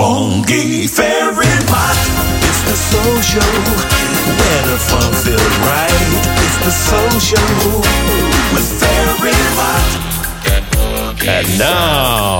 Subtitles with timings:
[0.00, 1.98] Funky Fairy Pot.
[2.48, 3.52] It's the soul show
[4.40, 6.08] where the fun feels right.
[6.40, 7.52] It's the soul show
[8.56, 9.84] with Fairy Pot.
[11.28, 12.38] And now,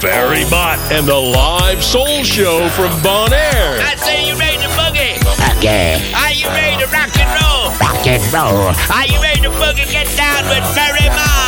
[0.00, 3.78] Barry Mott and the live soul show from Bon Air.
[3.78, 5.22] I say you ready to boogie?
[5.58, 7.70] Okay, Are you ready to rock and roll?
[7.78, 8.74] rock and roll.
[8.90, 9.88] Are you ready to boogie?
[9.88, 11.47] Get down with Barry Ma.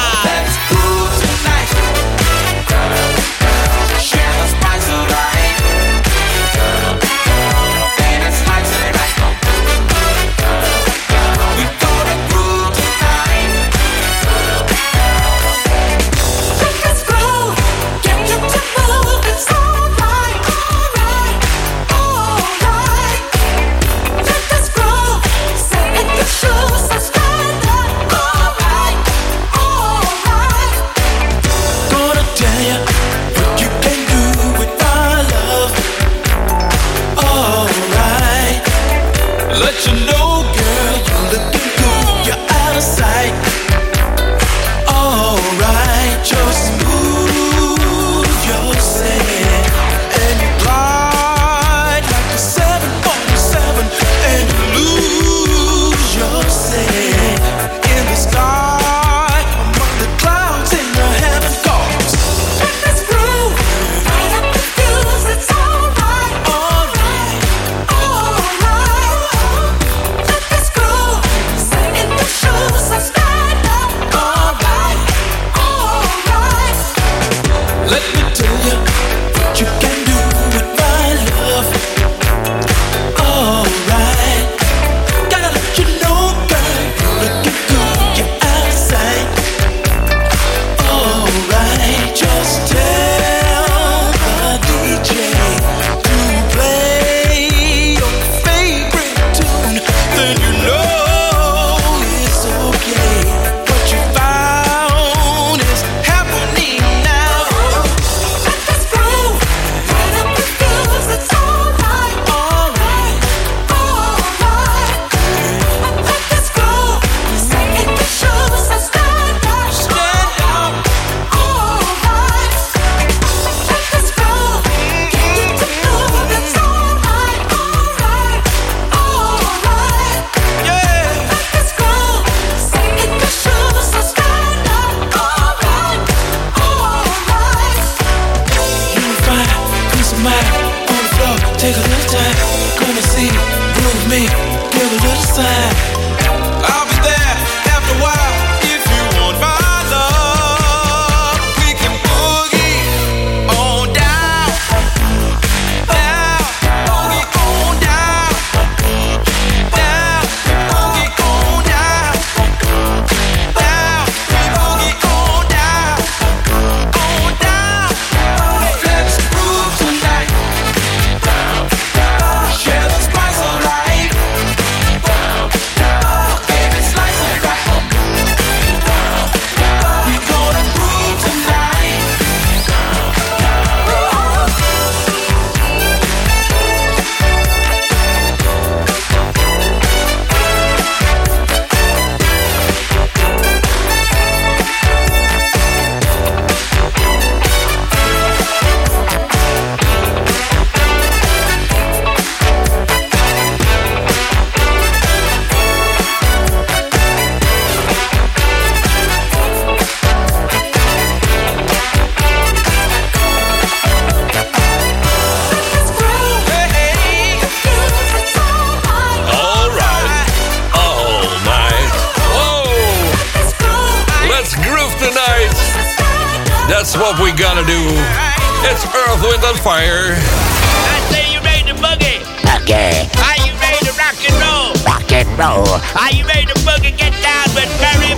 [229.62, 230.16] Fire.
[230.16, 232.20] I say you ready to boogie?
[232.62, 234.72] Okay, Are you ready to rock and roll?
[234.88, 235.68] rock and roll.
[236.00, 236.96] Are you ready to boogie?
[236.96, 238.16] Get down with Barry.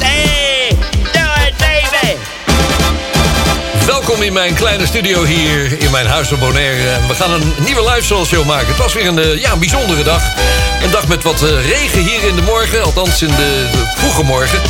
[0.00, 0.70] Hey,
[1.12, 2.16] do it, baby.
[3.86, 6.90] Welkom in mijn kleine studio hier in mijn huis op Bonaire.
[6.90, 8.68] En We gaan een nieuwe live show maken.
[8.68, 10.22] Het was weer een, eh, ja, een bijzondere dag.
[11.08, 12.82] Met wat eh, regen hier in de morgen.
[12.82, 14.60] Althans in de, vroege morgen.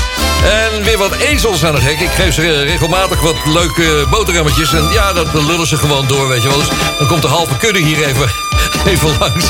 [0.45, 2.01] En weer wat ezels aan het hek.
[2.01, 4.73] Ik geef ze eh, regelmatig wat leuke boterhammetjes.
[4.73, 6.59] En ja, dat lullen ze gewoon door, weet je wel.
[6.59, 6.69] Dus
[6.99, 8.31] dan komt de halve kudde hier even,
[8.93, 9.45] even langs.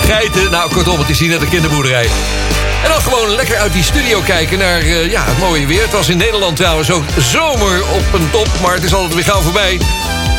[0.00, 2.08] Geiten, nou kortom, het is hier net een kinderboerderij.
[2.82, 5.82] En dan gewoon lekker uit die studio kijken naar eh, ja, het mooie weer.
[5.82, 9.24] Het was in Nederland trouwens ook zomer op een top, maar het is altijd weer
[9.24, 9.78] gauw voorbij.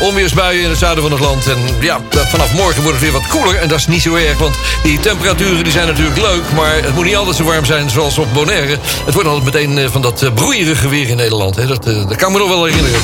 [0.00, 1.46] Onweersbuien in het zuiden van het land.
[1.48, 3.56] En ja, vanaf morgen wordt het weer wat koeler.
[3.56, 6.42] En dat is niet zo erg, want die temperaturen die zijn natuurlijk leuk...
[6.54, 8.78] maar het moet niet altijd zo warm zijn zoals op Bonaire.
[9.04, 11.56] Het wordt altijd meteen eh, van dat eh, broeierige weer in Nederland.
[11.56, 11.66] Hè.
[11.66, 13.00] Dat, eh, kan me nog wel herinneren.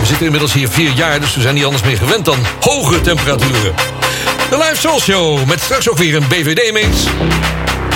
[0.00, 3.00] We zitten inmiddels hier vier jaar, dus we zijn niet anders meer gewend dan hoge
[3.00, 3.74] temperaturen.
[4.50, 6.88] De Live Soul Show met straks ook weer een BVD-mix.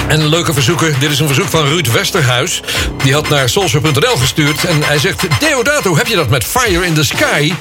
[0.09, 2.61] En leuke verzoeker, dit is een verzoek van Ruud Westerhuis.
[3.03, 4.65] Die had naar soulshow.nl gestuurd.
[4.65, 7.53] En hij zegt, Deodato, heb je dat met Fire in the Sky?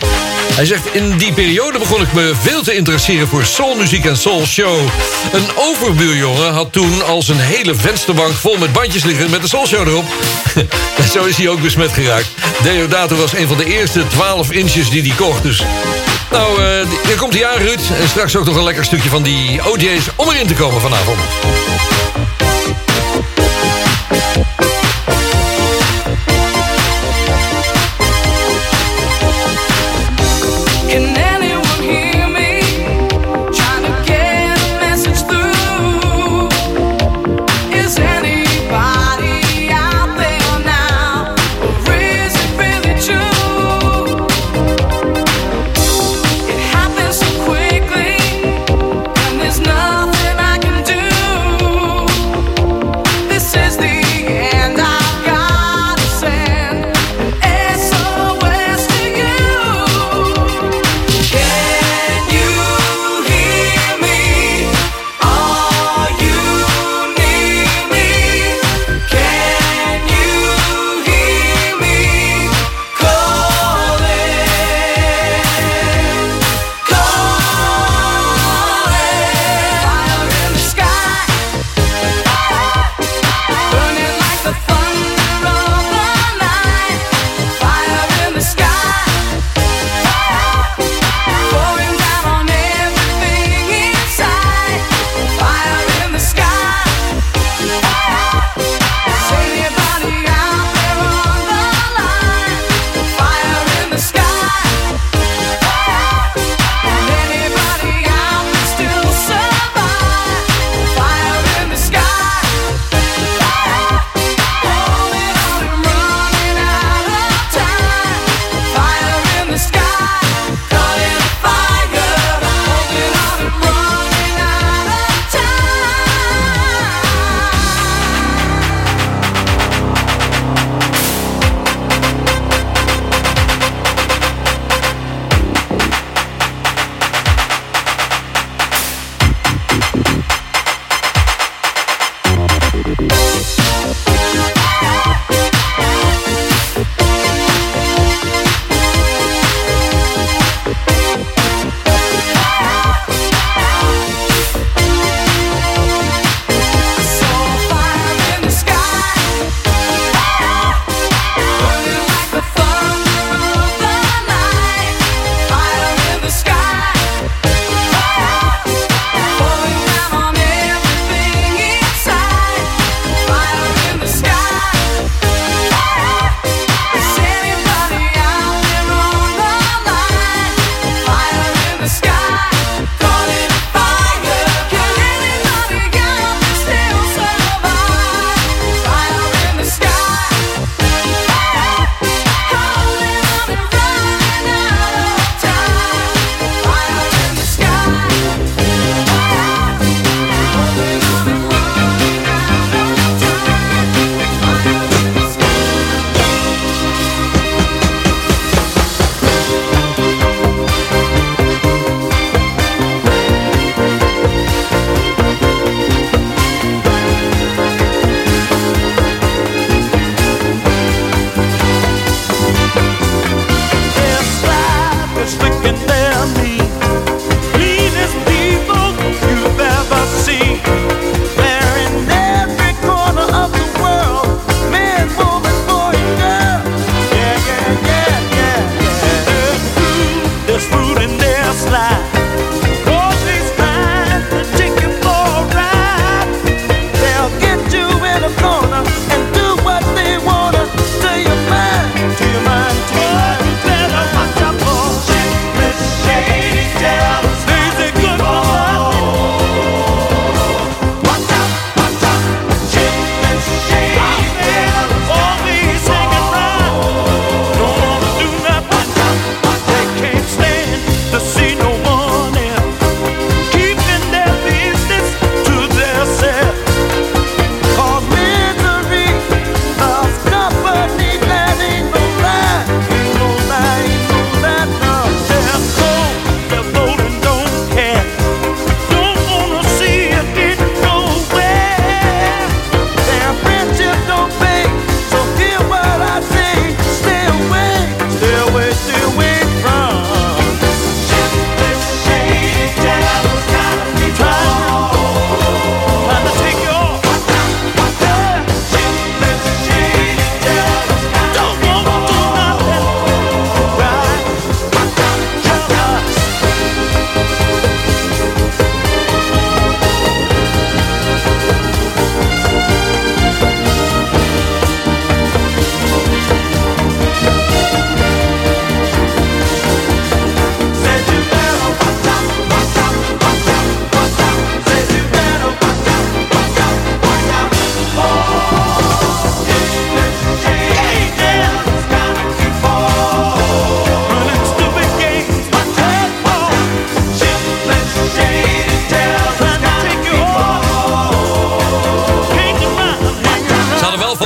[0.53, 4.79] Hij zegt, in die periode begon ik me veel te interesseren voor soulmuziek en soulshow.
[5.31, 9.87] Een overbuurjongen had toen al zijn hele vensterbank vol met bandjes liggen met de soulshow
[9.87, 10.05] erop.
[10.97, 12.27] en zo is hij ook besmet geraakt.
[12.63, 15.43] Deodato was een van de eerste 12 inches die hij kocht.
[15.43, 15.63] Dus
[16.31, 17.81] nou, eh, hier komt hij aan, Ruud.
[18.01, 21.19] En straks ook nog een lekker stukje van die OJ's om erin te komen vanavond.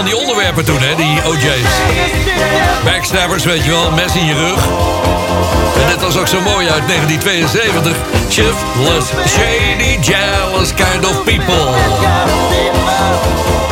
[0.06, 1.74] Die onderwerpen toen, hè, die OJ's.
[2.84, 4.68] Backstabbers, weet je wel, mes in je rug.
[5.82, 7.96] En dit was ook zo mooi uit 1972.
[8.30, 11.70] Shiftless, shady, jealous kind of people.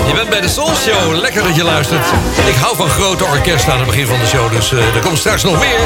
[0.07, 1.15] Je bent bij de Soul Show.
[1.15, 2.05] Lekker dat je luistert.
[2.47, 4.51] Ik hou van grote orkesten aan het begin van de show.
[4.51, 5.79] Dus eh, er komt straks nog meer.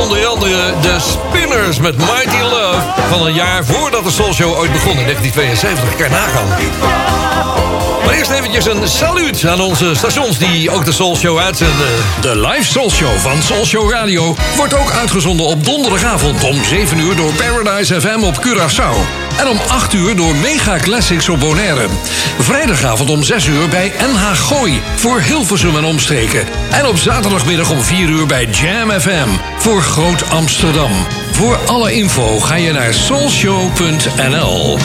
[0.00, 2.80] Onder andere de Spinners met Mighty Love.
[3.08, 5.96] Van een jaar voordat de Soul Show ooit begon in 1972.
[5.96, 6.48] Kan je nagaan.
[8.04, 11.88] Maar eerst eventjes een saluut aan onze stations die ook de Soul Show uitzenden.
[12.20, 16.98] De live Soul Show van Soul Show Radio wordt ook uitgezonden op donderdagavond om 7
[16.98, 18.96] uur door Paradise FM op Curaçao.
[19.38, 21.86] En om 8 uur door Mega Classics op Bonaire.
[22.38, 26.46] Vrijdagavond om 6 uur bij NH Gooi voor Hilversum en omstreken.
[26.70, 30.92] En op zaterdagmiddag om 4 uur bij Jam FM voor Groot Amsterdam.
[31.32, 34.78] Voor alle info ga je naar soulshow.nl.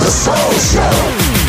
[0.00, 1.39] Introducing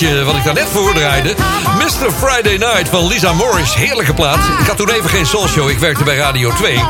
[0.00, 1.34] wat ik daarnet voordraaide.
[1.78, 2.12] Mr.
[2.12, 3.74] Friday Night van Lisa Morris.
[3.74, 4.38] Heerlijke plaat.
[4.60, 5.70] Ik had toen even geen soulshow.
[5.70, 6.80] Ik werkte bij Radio 2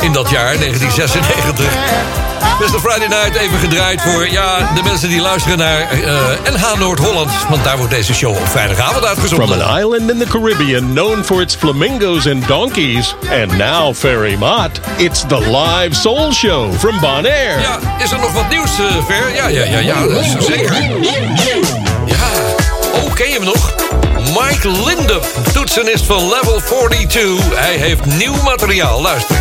[0.00, 2.28] in dat jaar, 1996.
[2.60, 2.80] Mr.
[2.80, 7.30] Friday Night even gedraaid voor ja, de mensen die luisteren naar eh, uh, NH Noord-Holland.
[7.48, 9.48] Want daar wordt deze show op vrijdagavond uitgezonden.
[9.48, 13.14] From an island in the Caribbean known for its flamingos and donkeys.
[13.42, 14.80] And now Ferry Mott.
[14.96, 17.60] It's the live soul show from Bonaire.
[17.60, 19.34] Ja, is er nog wat nieuws, eh, uh, Ver?
[19.34, 20.74] Ja, ja, ja, ja, ja zeker.
[24.40, 27.58] Mike Lindup, toetsenist van Level 42.
[27.58, 29.02] Hij heeft nieuw materiaal.
[29.02, 29.36] Luister.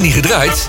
[0.00, 0.66] Niet gedraaid.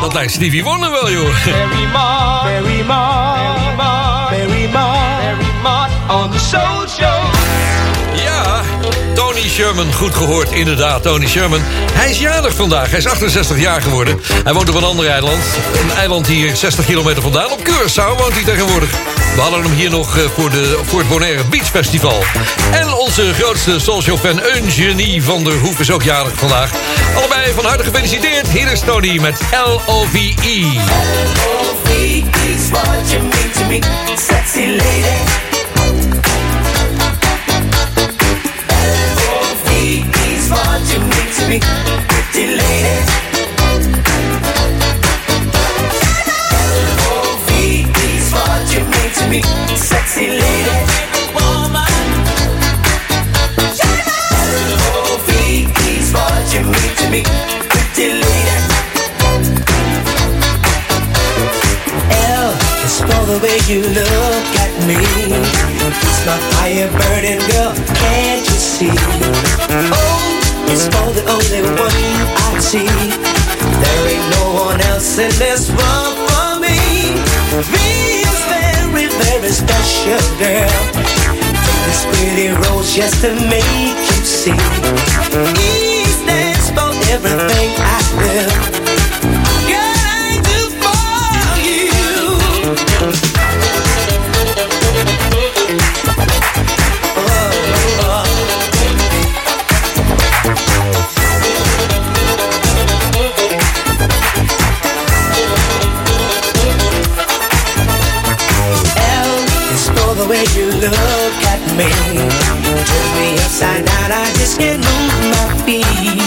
[0.00, 1.34] Dat lijkt Stevie Wonder wel, joh.
[5.62, 6.86] Mott on the show.
[8.14, 8.60] Ja,
[9.14, 11.60] Tony Sherman, goed gehoord, inderdaad, Tony Sherman.
[11.92, 14.20] Hij is jarig vandaag, hij is 68 jaar geworden.
[14.44, 15.42] Hij woont op een ander eiland.
[15.82, 17.50] Een eiland hier 60 kilometer vandaan.
[17.50, 18.90] Op Curaçao woont hij tegenwoordig.
[19.34, 22.22] We hadden hem hier nog eh, voor, de, voor het Bonaire Beach Festival.
[22.70, 26.70] En onze grootste soulshow-fan Eugenie van der Hoef is ook jarig vandaag.
[27.16, 28.48] Allebei van harte gefeliciteerd.
[28.48, 30.78] Hier is Tony met L-O-V-E.
[32.54, 33.80] is what you mean to me,
[34.16, 35.44] sexy lady.
[40.48, 41.58] What you mean to me,
[42.08, 43.23] pretty lady.
[49.30, 49.42] Me,
[49.76, 50.76] sexy lady.
[54.44, 55.30] L-O-V
[55.92, 57.22] is what you mean to me,
[57.70, 58.56] pretty lady.
[62.10, 62.50] L
[62.84, 65.00] is for the way you look at me.
[65.84, 68.96] It's my fire burning girl, can't you see?
[69.70, 72.02] Oh, o is for the only one
[72.46, 72.88] I see.
[73.82, 76.78] There ain't no one else in this world for me.
[77.54, 78.23] Is
[78.94, 80.68] very, very special girl.
[80.94, 84.52] Take this pretty rose just to make you see.
[84.52, 89.03] E stands for everything I will.
[110.34, 111.90] Way you look at me.
[112.90, 116.18] Turns me upside down, I just can't move my feet.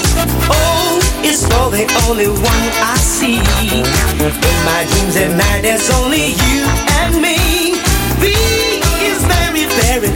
[0.48, 3.40] O is for the only one I see.
[3.68, 6.64] In my dreams at night, there's only you
[7.04, 7.76] and me.
[8.22, 8.32] V
[9.10, 10.12] is very, very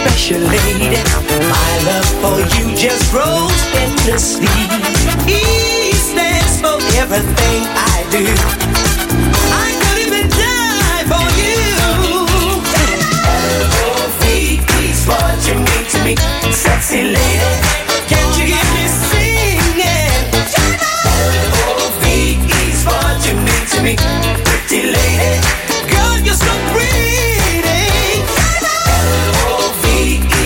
[0.00, 0.96] special lady.
[1.56, 4.56] My love for you just grows endlessly.
[5.28, 7.60] E stands for everything
[7.92, 8.85] I do.
[16.06, 16.14] Me,
[16.52, 17.50] sexy lady.
[18.06, 20.22] Can't you hear me singing?
[21.02, 22.04] L-O-V
[22.62, 23.94] is what you mean to me,
[24.46, 25.42] pretty lady.
[25.90, 28.22] Girl, you're so pretty.
[28.86, 29.86] L-O-V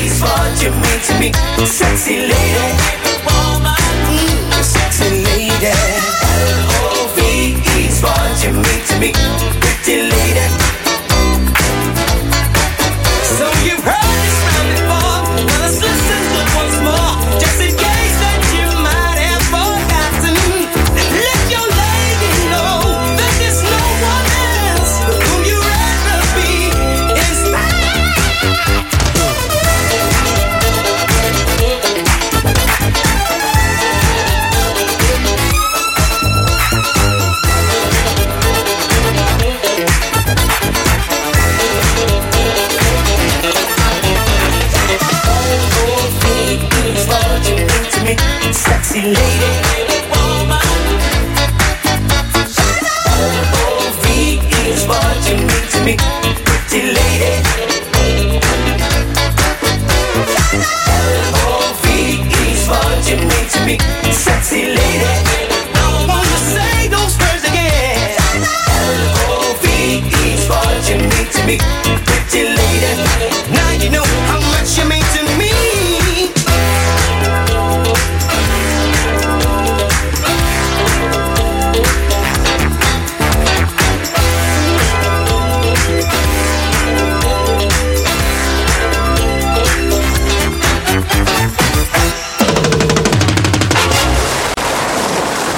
[0.01, 1.29] is what you mean to me,
[1.67, 2.69] sexy lady.
[4.09, 5.73] Mm, sexy lady.
[6.57, 7.21] L-O-V
[7.85, 9.13] is what you mean to me,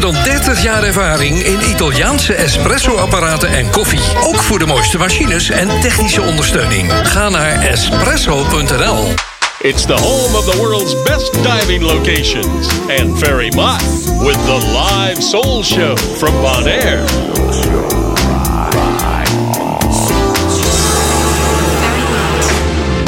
[0.00, 4.00] dan 30 jaar ervaring in Italiaanse espresso-apparaten en koffie.
[4.22, 6.92] Ook voor de mooiste machines en technische ondersteuning.
[7.02, 9.14] Ga naar espresso.nl.
[9.60, 12.68] It's the home of the world's best diving locations.
[13.00, 13.82] And Ferry Mott
[14.18, 17.04] with the live soul show from Bonaire.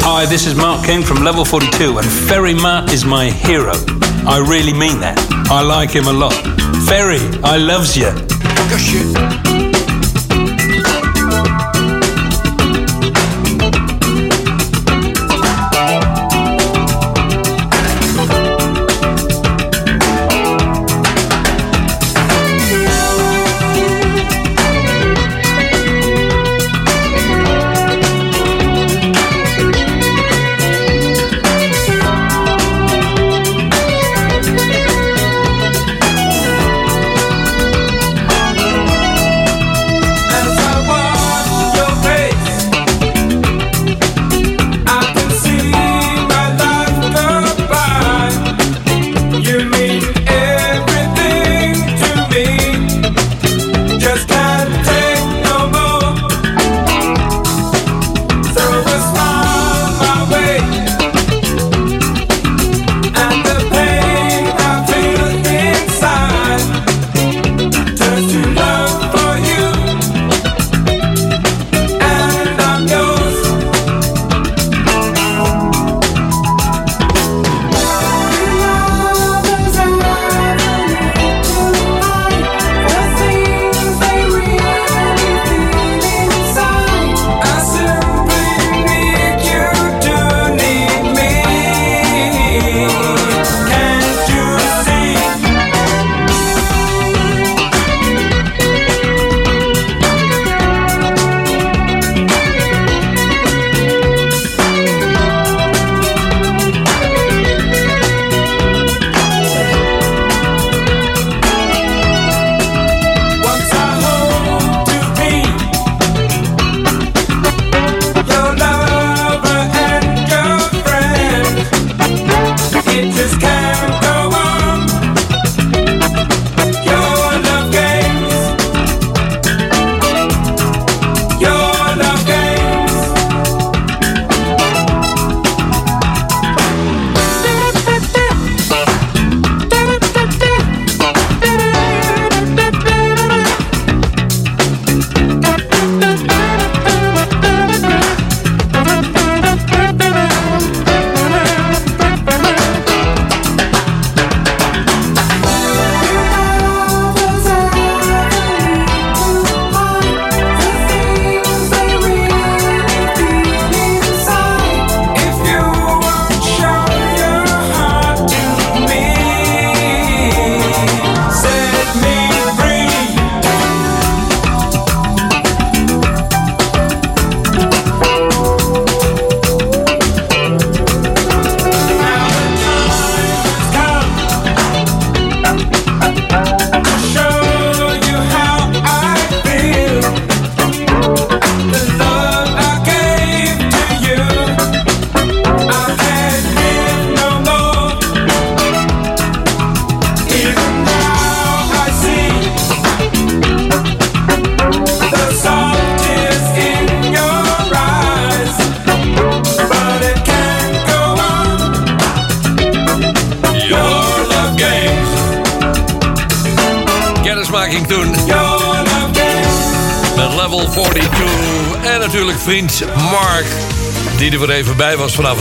[0.01, 3.73] Hi, this is Mark King from Level 42, and Ferry Matt is my hero.
[4.27, 5.17] I really mean that.
[5.49, 6.33] I like him a lot.
[6.87, 8.11] Ferry, I loves you.
[8.65, 9.44] kennismaking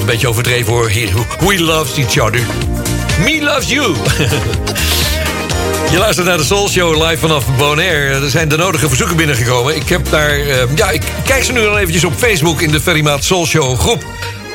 [0.04, 0.90] een beetje overdreven hoor.
[1.38, 2.40] We loves each other.
[3.18, 3.94] Me loves you.
[5.90, 8.24] Je luistert naar de Soul Show live vanaf Bonaire.
[8.24, 9.76] Er zijn de nodige verzoeken binnengekomen.
[9.76, 10.30] Ik heb daar...
[10.30, 13.78] eh, ja, ik kijk ze nu dan eventjes op Facebook in de Ferrymaat Soul Show
[13.78, 14.04] groep.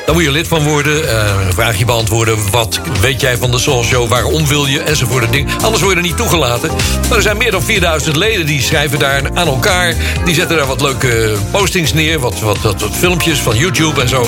[0.06, 1.08] Daar moet je lid van worden.
[1.08, 2.50] eh, een vraagje beantwoorden.
[2.50, 4.08] Wat weet jij van de Soul Show?
[4.08, 4.80] Waarom wil je?
[4.80, 5.32] Enzovoort.
[5.32, 5.48] Ding.
[5.62, 6.70] Anders word er niet toegelaten.
[7.08, 9.94] Maar er zijn meer dan 4000 leden die schrijven daar aan elkaar.
[10.24, 12.18] Die zetten daar wat leuke postings neer.
[12.18, 14.26] Wat, wat, wat, wat filmpjes van YouTube en zo.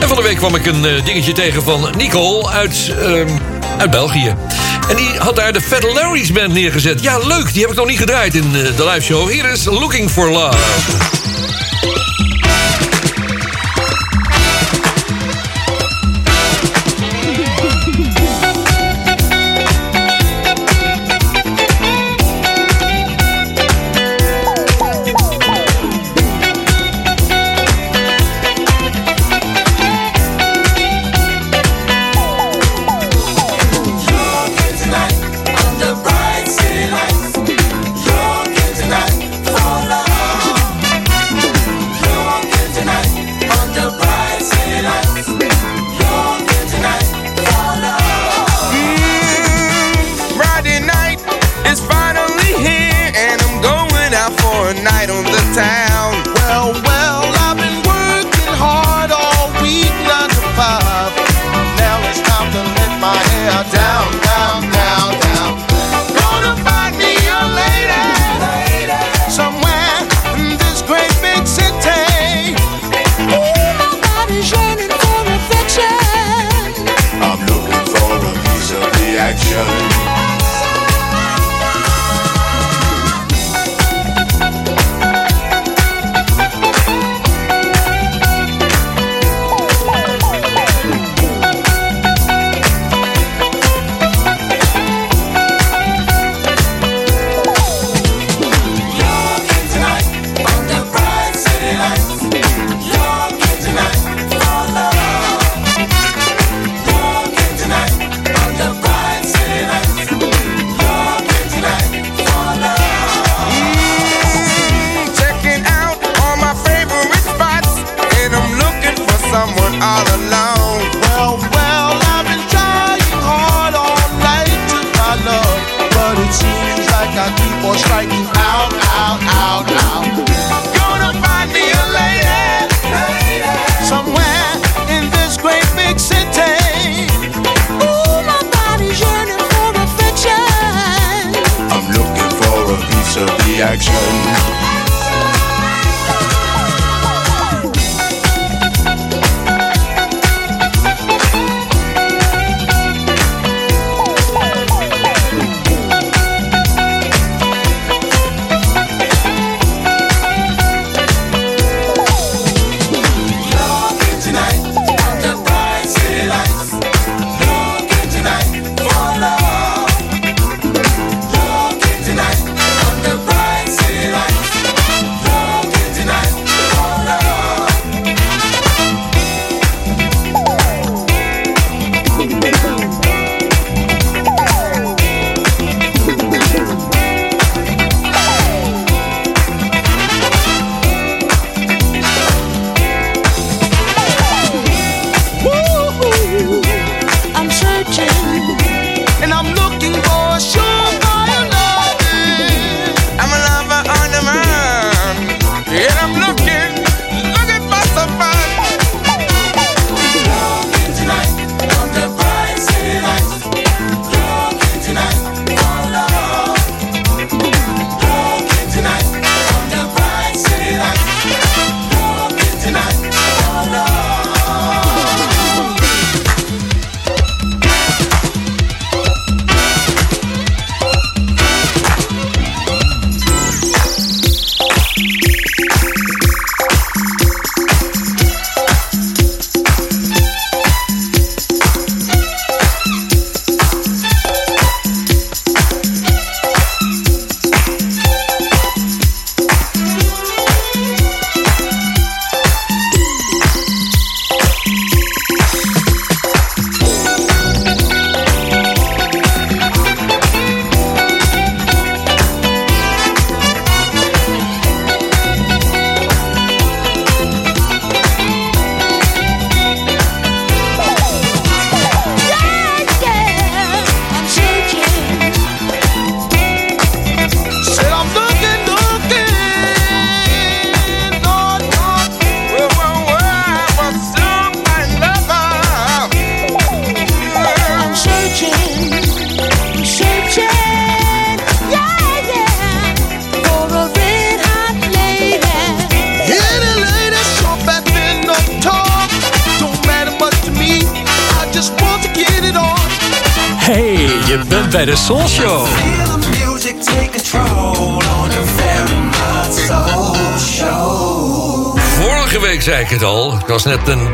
[0.00, 3.28] En van de week kwam ik een eh, dingetje tegen van Nicole uit, ehm,
[3.78, 4.34] uit België.
[4.88, 7.02] En die had daar de Fat Larry's Band neergezet.
[7.02, 7.52] Ja, leuk.
[7.52, 9.30] Die heb ik nog niet gedraaid in eh, de live show.
[9.30, 11.35] Hier is Looking for Love.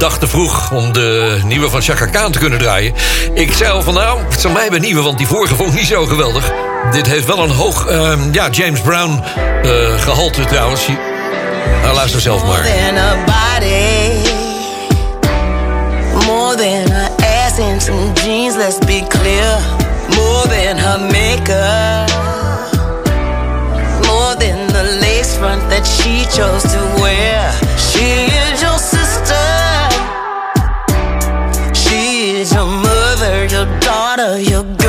[0.03, 2.94] Dag te vroeg om de nieuwe van Chaka Khan te kunnen draaien.
[3.34, 5.78] Ik zei al van nou, het zal mij bij nieuwe, want die vorige vond ik
[5.78, 6.53] niet zo geweldig.
[6.92, 9.22] Dit heeft wel een hoog, ehm, ja, James Brown
[9.62, 10.86] eh, gehalte trouwens.
[11.82, 12.62] Nou, luister zelf maar.
[12.62, 14.30] than a body,
[16.26, 17.11] more than her
[17.44, 18.57] ass and some jeans.
[18.57, 19.59] Let's be clear,
[20.16, 22.11] more than her makeup,
[24.07, 27.53] more than the lace front that she chose to wear.
[27.76, 28.32] She
[34.13, 34.82] your daughter, your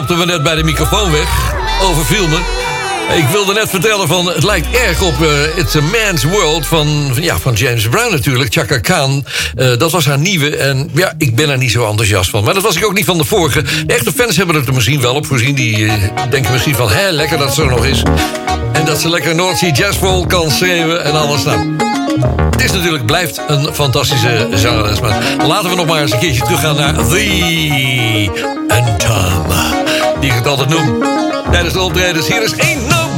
[0.00, 1.54] Schopte me net bij de microfoon weg.
[1.82, 2.38] Overviel me.
[3.16, 7.10] Ik wilde net vertellen van, het lijkt erg op eh, It's a Man's World van,
[7.14, 8.52] ja, van James Brown natuurlijk.
[8.52, 9.24] Chaka Khan,
[9.56, 10.56] Eh, dat was haar nieuwe.
[10.56, 12.44] En ja, ik ben er niet zo enthousiast van.
[12.44, 13.62] Maar dat was ik ook niet van de vorige.
[13.62, 15.54] De echte fans hebben er misschien wel op voorzien.
[15.54, 15.92] Die eh,
[16.30, 18.02] denken misschien van, hè, lekker dat ze er nog is.
[18.72, 21.44] En dat ze lekker North Jazz Bowl kan schreeuwen en alles.
[21.44, 21.76] Nou,
[22.50, 25.00] het is natuurlijk, blijft een fantastische zangeres.
[25.00, 29.39] Maar laten we nog maar eens een keertje teruggaan naar The Anthem.
[30.40, 31.02] Ik het altijd noem.
[31.50, 32.28] Tijdens de optredens.
[32.28, 33.09] Hier is Ain't Nobody.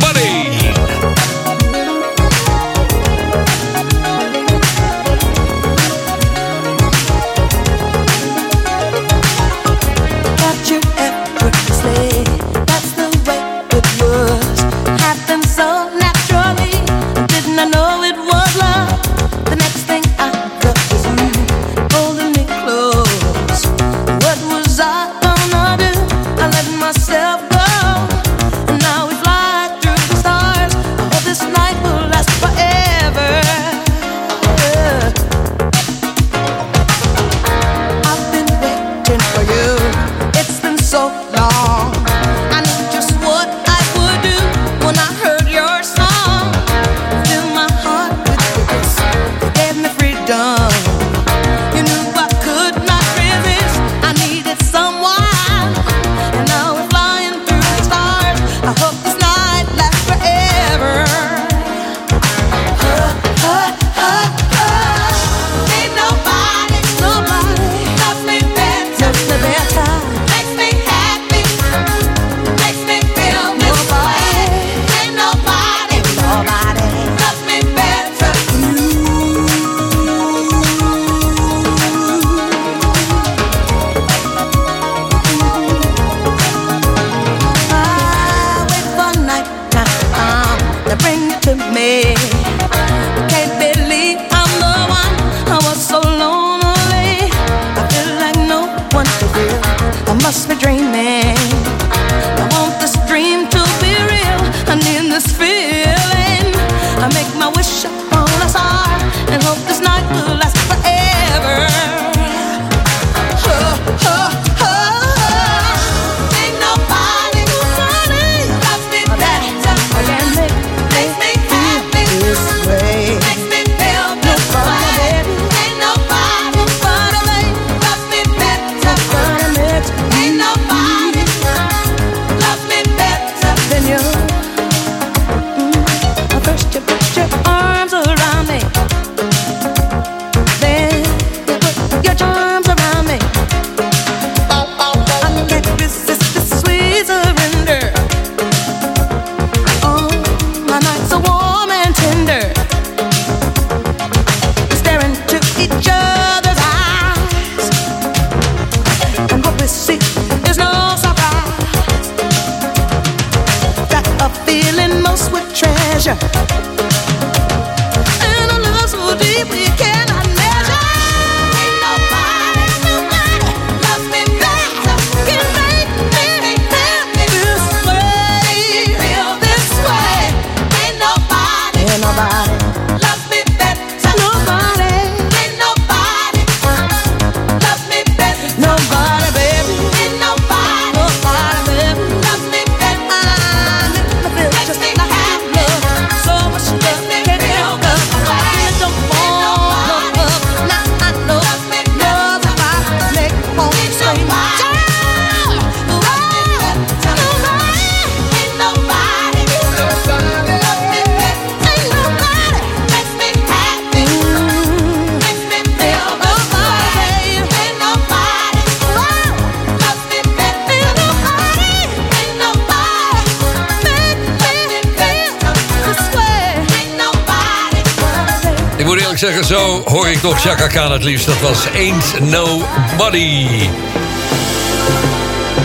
[230.43, 231.27] Chaka Khan het liefst.
[231.27, 233.47] Dat was Ain't Nobody.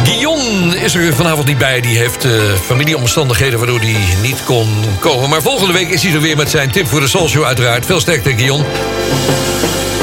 [0.04, 1.82] Guillaume is er vanavond niet bij.
[1.82, 2.32] Die heeft eh,
[2.66, 4.70] familieomstandigheden waardoor hij niet kon
[5.00, 5.30] komen.
[5.30, 7.86] Maar volgende week is hij er weer met zijn tip voor de Soul Show uiteraard.
[7.86, 8.64] Veel sterkte, Guillaume.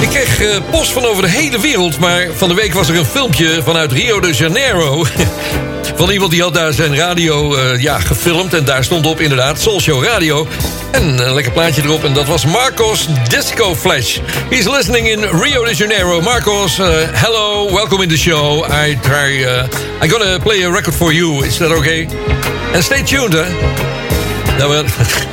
[0.01, 2.97] Ik kreeg eh, post van over de hele wereld, maar van de week was er
[2.97, 5.07] een filmpje vanuit Rio de Janeiro.
[5.97, 8.55] Van iemand die had daar zijn radio eh, ja, gefilmd.
[8.55, 10.47] En daar stond op inderdaad Soul Show Radio.
[10.91, 12.05] En een lekker plaatje erop.
[12.05, 14.19] En dat was Marcos Disco Flash.
[14.51, 16.21] He's listening in Rio de Janeiro.
[16.21, 18.67] Marcos, uh, hello, welcome in the show.
[18.87, 19.63] I try, uh,
[20.03, 21.47] I'm gonna play a record for you.
[21.47, 22.09] Is that okay?
[22.75, 23.45] And stay tuned, hè.
[24.59, 24.85] Nou, wel,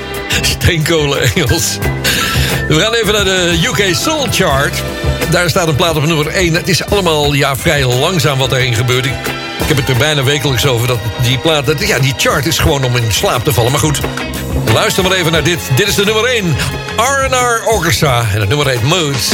[0.41, 1.78] steenkolen Engels.
[2.68, 4.84] We gaan even naar de UK Soul Chart.
[5.30, 6.53] Daar staat een plaat op nummer 1.
[6.53, 9.07] Het is allemaal ja, vrij langzaam wat daarin gebeurt.
[9.62, 11.66] Ik, heb het er bijna wekelijks over dat die plaat...
[11.66, 13.72] Dat, ja, die chart is gewoon om in slaap te vallen.
[13.72, 13.99] Maar goed,
[14.74, 15.59] luister maar even naar dit.
[15.76, 16.55] Dit is de nummer 1.
[16.95, 18.26] R&R Orchestra.
[18.34, 19.30] En het nummer heet Moods.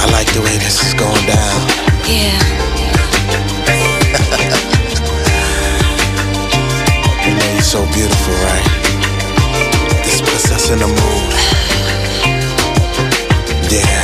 [0.00, 1.66] I like the way this is going down.
[2.06, 2.38] Yeah.
[7.24, 8.64] You know you're so beautiful, right?
[10.04, 11.27] This puts us in the mood.
[13.70, 13.97] Yeah.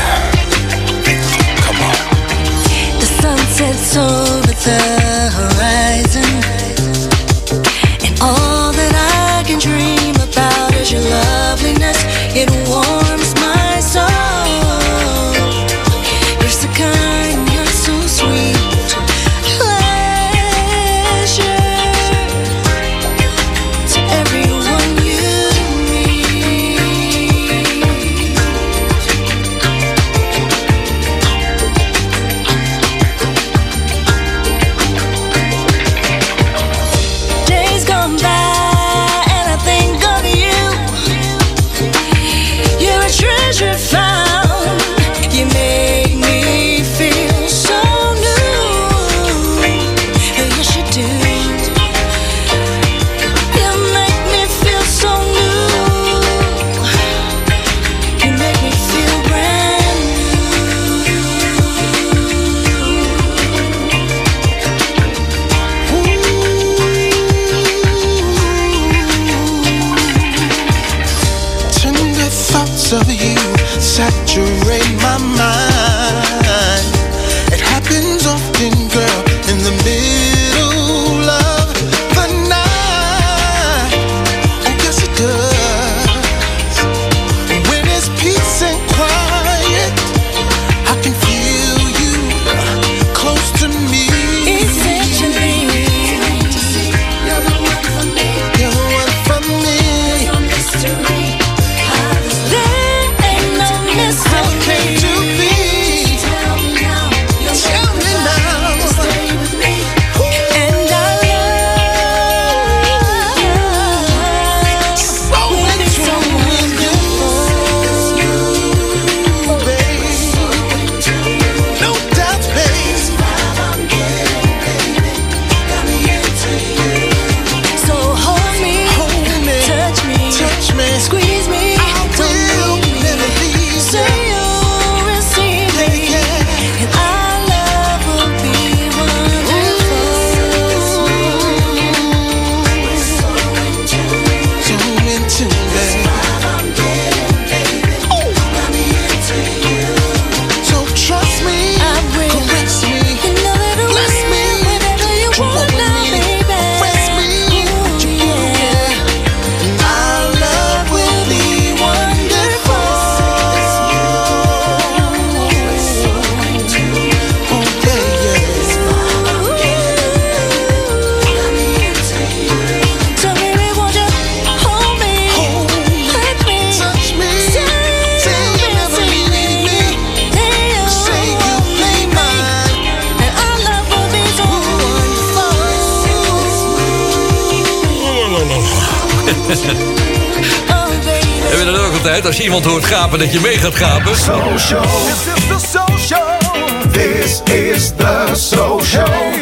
[192.25, 192.27] Altijd?
[192.27, 194.17] Als je iemand hoort gapen, dat je mee gaat gapen.
[194.17, 194.83] Soul Show.
[194.83, 196.93] This is the Soul Show.
[196.93, 199.33] This is the Soul Show.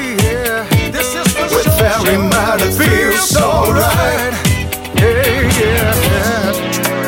[0.91, 4.35] This is the With very might it feels so right.
[4.95, 5.95] Hey, yeah.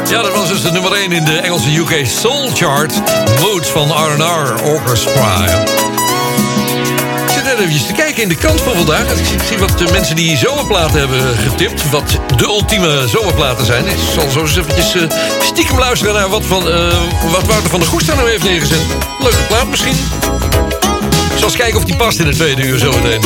[0.09, 2.93] Ja, dat was dus de nummer 1 in de Engelse UK Soul Chart.
[3.41, 5.94] Moods van R&R Orchestra.
[7.55, 9.03] Net eventjes te kijken in de krant van vandaag.
[9.13, 11.91] Ik zie- wat de mensen die zomerplaten hebben getipt.
[11.91, 13.87] Wat de ultieme zomerplaten zijn.
[13.87, 15.03] Ik zal zo eens eventjes eh,
[15.43, 16.93] stiekem luisteren naar wat, van, eh,
[17.31, 18.79] wat Wouter van der Goes daar nou heeft neergezet.
[19.21, 19.97] Leuke plaat misschien.
[21.33, 23.23] Ik zal eens kijken of die past in het tweede uur zometeen.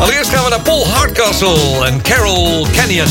[0.00, 3.08] Allereerst gaan we naar Paul Hardcastle en Carol Canyon.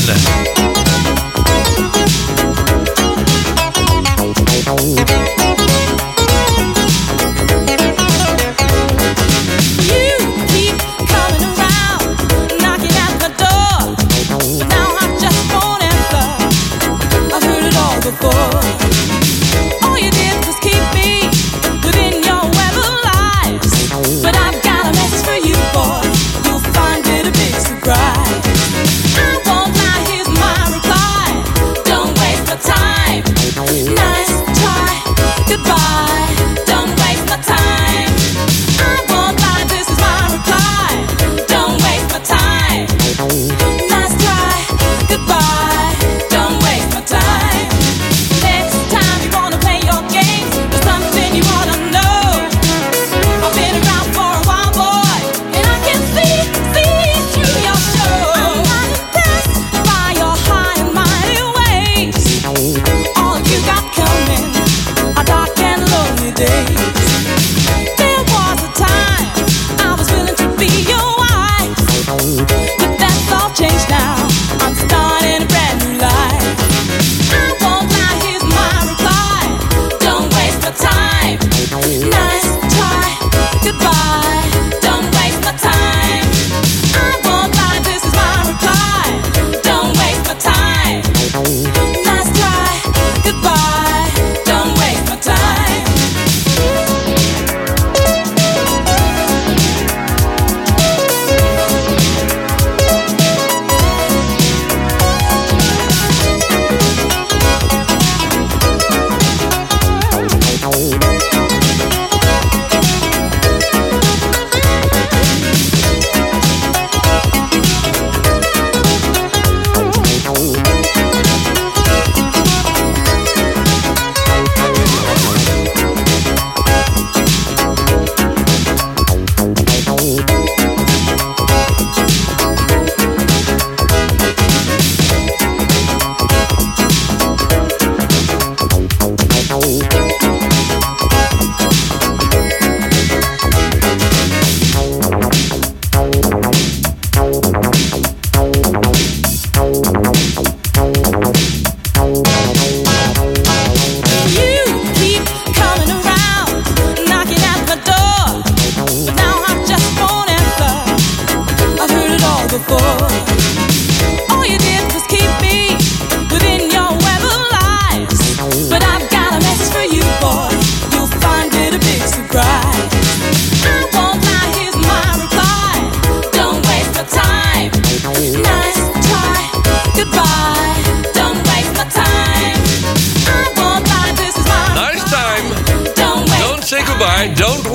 [162.68, 163.35] It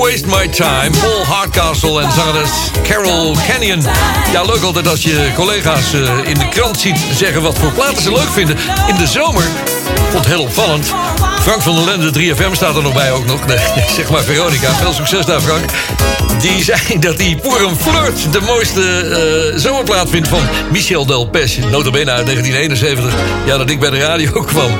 [0.02, 0.90] waste my time.
[1.00, 2.50] Paul Hardcastle en zangeres
[2.82, 3.82] Carol Canyon.
[4.32, 8.02] Ja, leuk altijd als je collega's eh, in de krant ziet zeggen wat voor platen
[8.02, 8.56] ze leuk vinden.
[8.88, 9.44] In de zomer.
[10.10, 10.86] Vond heel opvallend.
[11.40, 13.40] Frank van der Lende, 3FM, staat er nog bij ook nog.
[13.52, 13.58] Nee,
[13.96, 14.74] zeg maar Veronica.
[14.74, 15.64] Veel succes daar, Frank.
[16.40, 18.82] Die zei dat hij Pour Flirt de mooiste
[19.52, 21.58] eh, zomerplaat vindt van Michel Delpech.
[21.58, 23.14] Notabene uit 1971.
[23.46, 24.70] Ja, dat ik bij de radio kwam.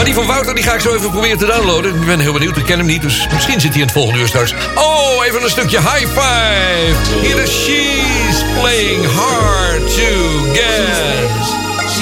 [0.00, 1.94] Maar die van Wouter die ga ik zo even proberen te downloaden.
[1.94, 4.20] Ik ben heel benieuwd, ik ken hem niet, dus misschien zit hij in het volgende
[4.20, 4.54] uur straks.
[4.74, 7.20] Oh, even een stukje high five.
[7.22, 10.10] Hier is She's Playing Hard to
[10.52, 11.30] Get.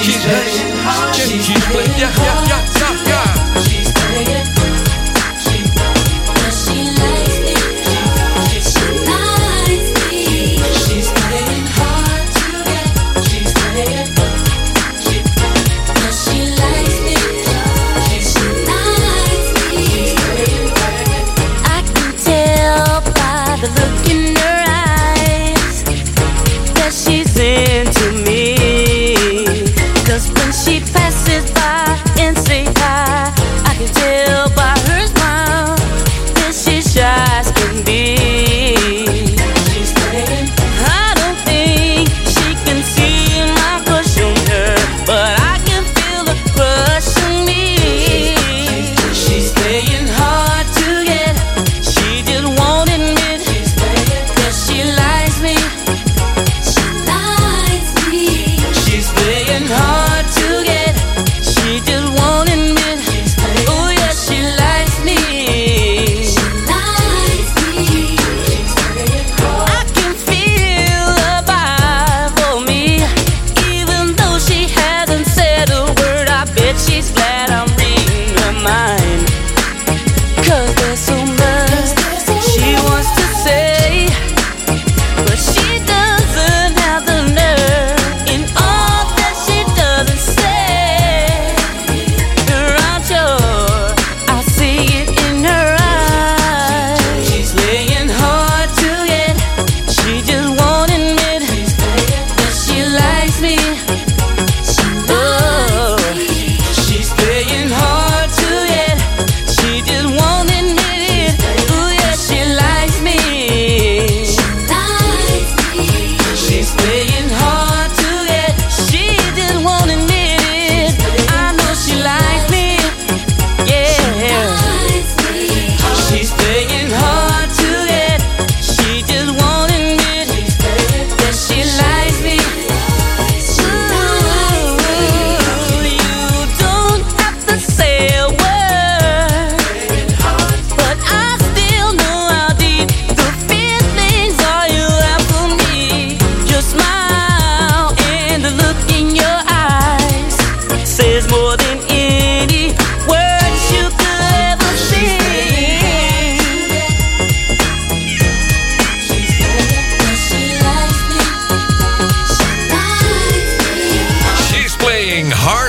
[0.02, 2.47] She's playing hard, she's playing...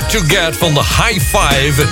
[0.09, 1.85] to get van de High Five.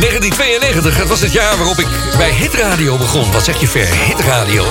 [0.00, 3.32] 1992, het was het jaar waarop ik bij Hitradio begon.
[3.32, 4.64] Wat zeg je ver, Hitradio?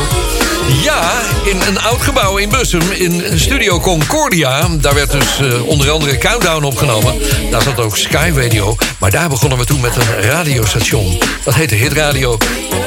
[0.84, 1.12] Ja,
[1.44, 4.68] in een oud gebouw in Bussum, in Studio Concordia.
[4.72, 7.14] Daar werd dus eh, onder andere Countdown opgenomen.
[7.52, 8.76] Daar zat ook Sky Radio.
[9.00, 11.20] Maar daar begonnen we toen met een radiostation.
[11.44, 12.38] Dat heette Hitradio.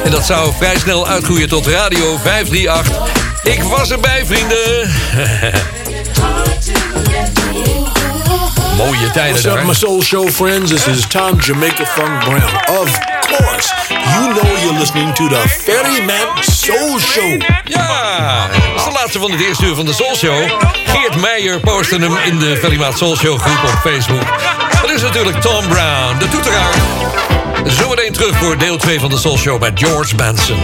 [0.03, 3.11] En dat zou vrij snel uitgroeien tot Radio 538.
[3.43, 4.91] Ik was erbij, vrienden.
[8.77, 10.71] Mooie tijden What's up, my soul show friends?
[10.71, 12.79] This is Tom Jamaica Funk Brown.
[12.79, 17.41] Of course, you know you're listening to the Ferryman Soul Show.
[17.63, 20.49] Ja, dat is de laatste van het eerste uur van de Soul Show.
[20.85, 24.25] Geert Meijer postte hem in de Velimaat Soul Show groep op Facebook.
[24.81, 26.73] Dat is natuurlijk Tom Brown, de toeteraar.
[27.65, 30.57] Zometeen terug voor deel 2 van de Soul Show met George Benson.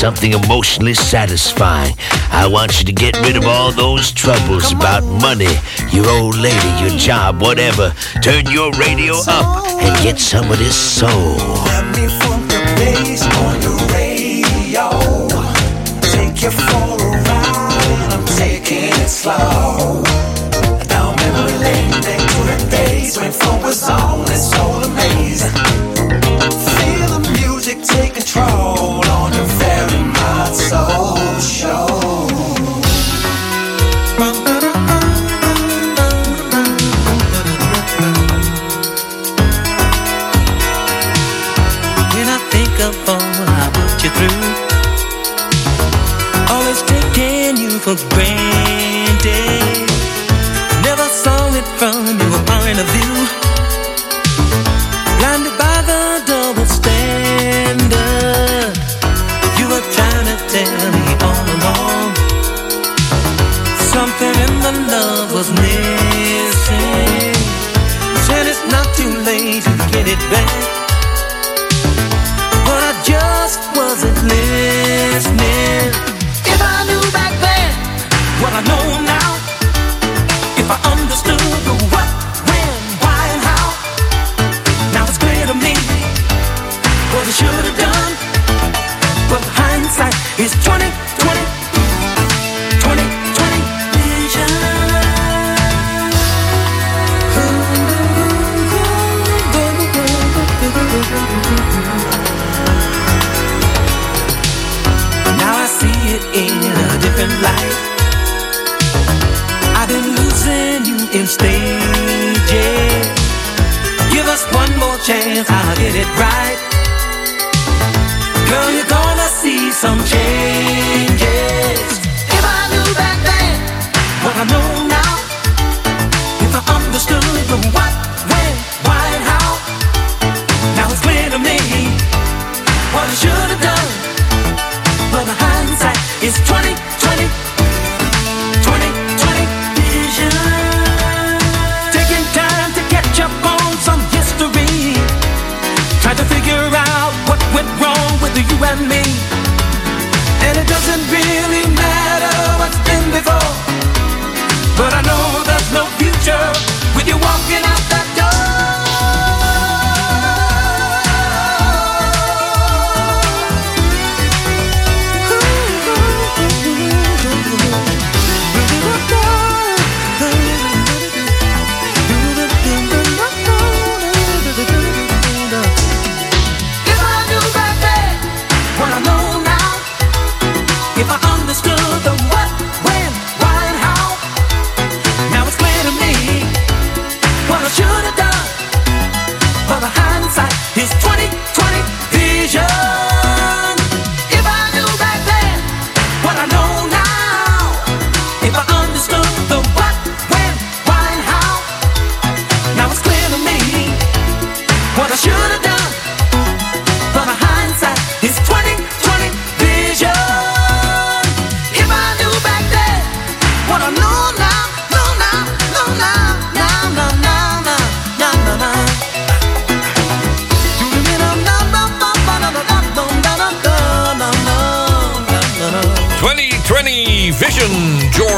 [0.00, 1.94] Something emotionally satisfying.
[2.30, 5.54] I want you to get rid of all those troubles about money,
[5.92, 7.92] your old lady, your job, whatever.
[8.22, 11.36] Turn your radio up and get some of this soul.
[11.68, 14.88] Let me funk the bass on the radio.
[16.16, 20.02] Take you for a ride, I'm taking it slow.
[20.88, 25.52] Down memory lane, back to the days when fun was on, it's so amazing.
[26.72, 29.09] Feel the music take control
[30.70, 31.09] soul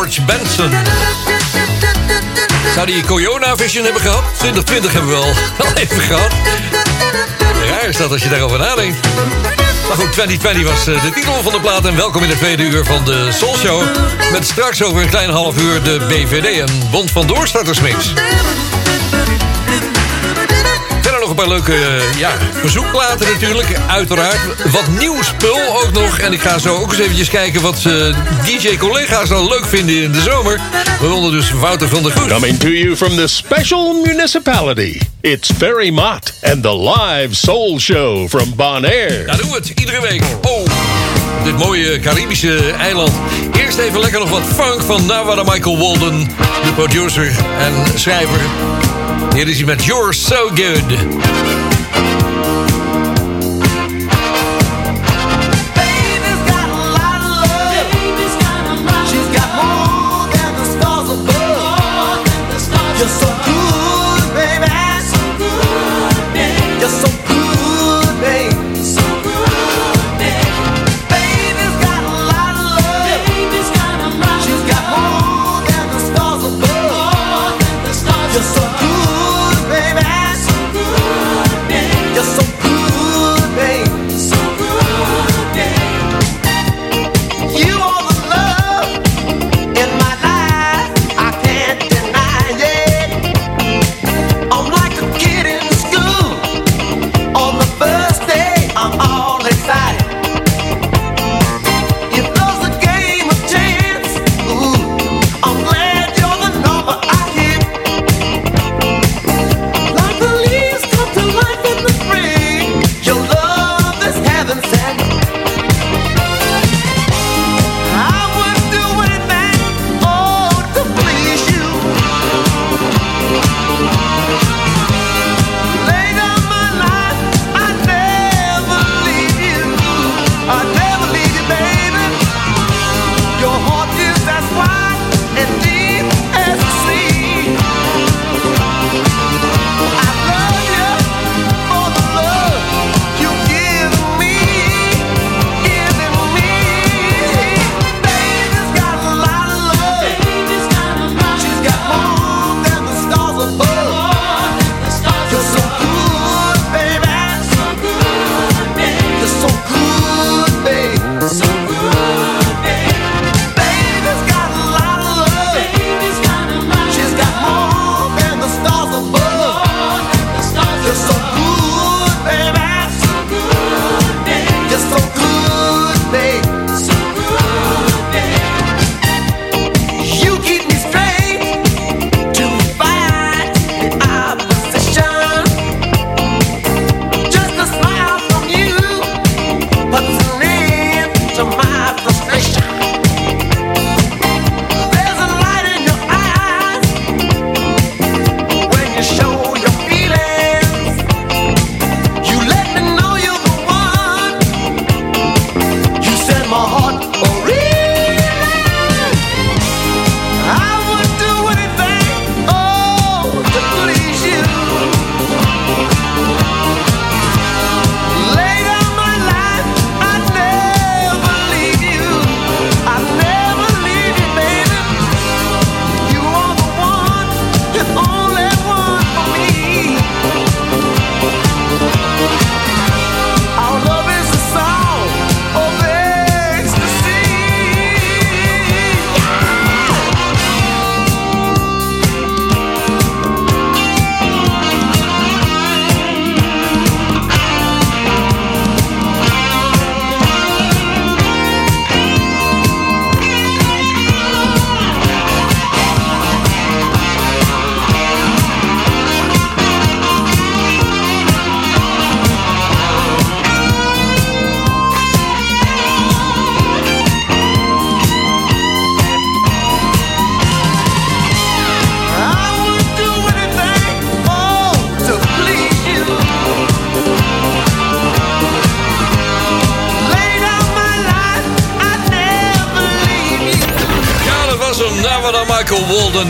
[0.03, 0.71] George Benson.
[2.75, 4.23] Zou die Corona Vision hebben gehad?
[4.39, 5.33] 2020 hebben we al
[5.83, 6.33] even gehad.
[7.69, 9.09] Raar is dat als je daarover nadenkt.
[9.89, 11.87] Maar goed, 2020 was eh, de titel van de plaat.
[11.87, 13.83] En welkom in het tweede uur van de Soul Show.
[14.33, 18.13] Met straks over een klein half uur de BVD, een bond van doorstartersmix.
[21.33, 23.78] Een paar leuke eh, ja, verzoekplaten natuurlijk.
[23.89, 24.39] Uiteraard.
[24.70, 26.18] Wat nieuw spul ook nog.
[26.18, 30.12] En ik ga zo ook eens eventjes kijken wat eh, DJ-collega's dan leuk vinden in
[30.12, 30.61] de zomer.
[31.01, 32.33] Waaronder dus Wouter van der Goes.
[32.33, 35.01] Coming to you from the special municipality.
[35.20, 39.24] It's Ferry Mott and the live soul show from Bonaire.
[39.24, 40.22] Daar doen we het, iedere week.
[40.43, 40.66] Oh,
[41.45, 43.12] dit mooie Caribische eiland.
[43.57, 46.18] Eerst even lekker nog wat funk van Nawada Michael Walden.
[46.64, 48.41] De producer en schrijver.
[49.35, 50.99] Hier is hij met You're So Good.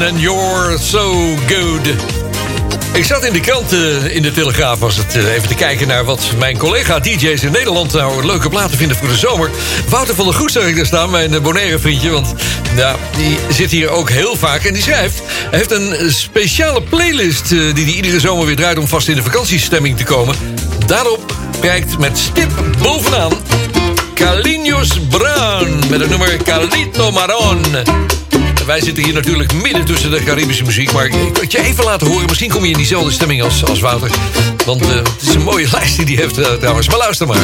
[0.00, 1.86] En You're So Good.
[2.92, 5.88] Ik zat in de krant, eh, in de Telegraaf was het, eh, even te kijken
[5.88, 9.50] naar wat mijn collega-dj's in Nederland nou leuke platen vinden voor de zomer.
[9.88, 12.34] Wouter van der Goes zag ik daar staan, mijn eh, Bonaire vriendje, want
[12.76, 15.22] ja, die zit hier ook heel vaak en die schrijft.
[15.50, 19.16] Hij heeft een speciale playlist eh, die hij iedere zomer weer draait om vast in
[19.16, 20.36] de vakantiestemming te komen.
[20.86, 22.50] Daarop prijkt met stip
[22.82, 23.32] bovenaan
[24.14, 27.60] Carlinhos Brown met het nummer Calito Maron.
[28.66, 30.92] Wij zitten hier natuurlijk midden tussen de Caribische muziek.
[30.92, 32.26] Maar ik wil je even laten horen.
[32.26, 34.10] Misschien kom je in diezelfde stemming als, als Wouter.
[34.66, 36.88] Want eh, het is een mooie lijst die hij heeft eh, trouwens.
[36.88, 37.40] Maar luister maar.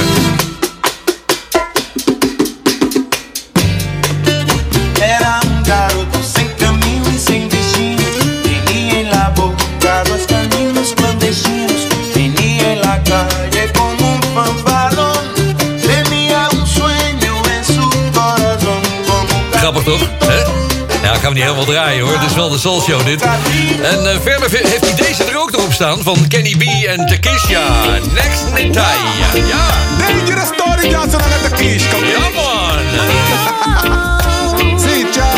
[21.19, 22.19] Gaan we niet helemaal draaien hoor.
[22.19, 23.23] Het is wel de Soul Show dit.
[23.83, 27.85] En eh, verder heeft hij deze er ook erop staan van Kenny B en Takisha.
[28.15, 28.99] Next Nitai.
[29.33, 29.67] Ja.
[29.99, 31.83] Dangerous story, Johnson de kies.
[31.85, 32.79] Ja, man.
[34.81, 35.33] See, ja.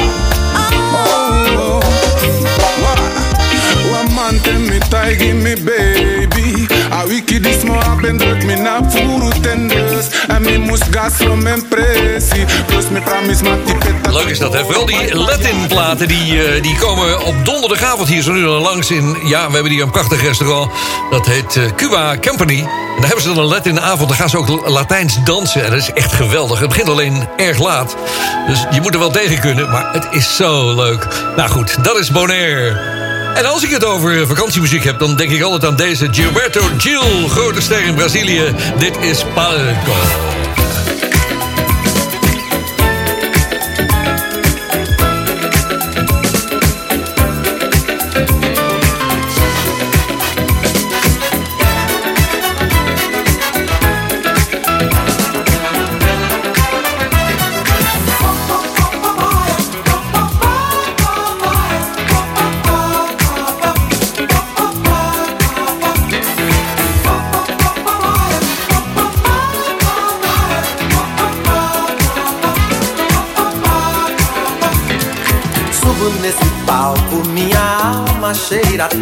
[1.56, 1.80] Oh.
[4.00, 6.66] One man tell me, tie, give me baby.
[6.92, 9.89] A wiki this more happen, druk me na furu tenders.
[14.02, 14.64] Die Leuk is dat, hè?
[14.64, 19.16] Vooral die Latin-platen, die, eh, die komen op donderdagavond hier zo nu dan langs in...
[19.24, 20.70] Ja, we hebben hier een prachtig restaurant.
[21.10, 22.58] Dat heet eh, Cuba Company.
[22.58, 22.66] En
[22.96, 24.08] daar hebben ze dan een Latin-avond.
[24.08, 25.64] Dan gaan ze ook Latijns dansen.
[25.64, 26.58] En dat is echt geweldig.
[26.58, 27.96] Het begint alleen erg laat.
[28.46, 29.70] Dus je moet er wel tegen kunnen.
[29.70, 31.06] Maar het is zo leuk.
[31.36, 33.09] Nou goed, dat is Bonaire.
[33.34, 34.98] En als ik het over vakantiemuziek heb...
[34.98, 37.28] dan denk ik altijd aan deze Gilberto Gil.
[37.28, 38.54] Grote ster in Brazilië.
[38.78, 40.39] Dit is Palco.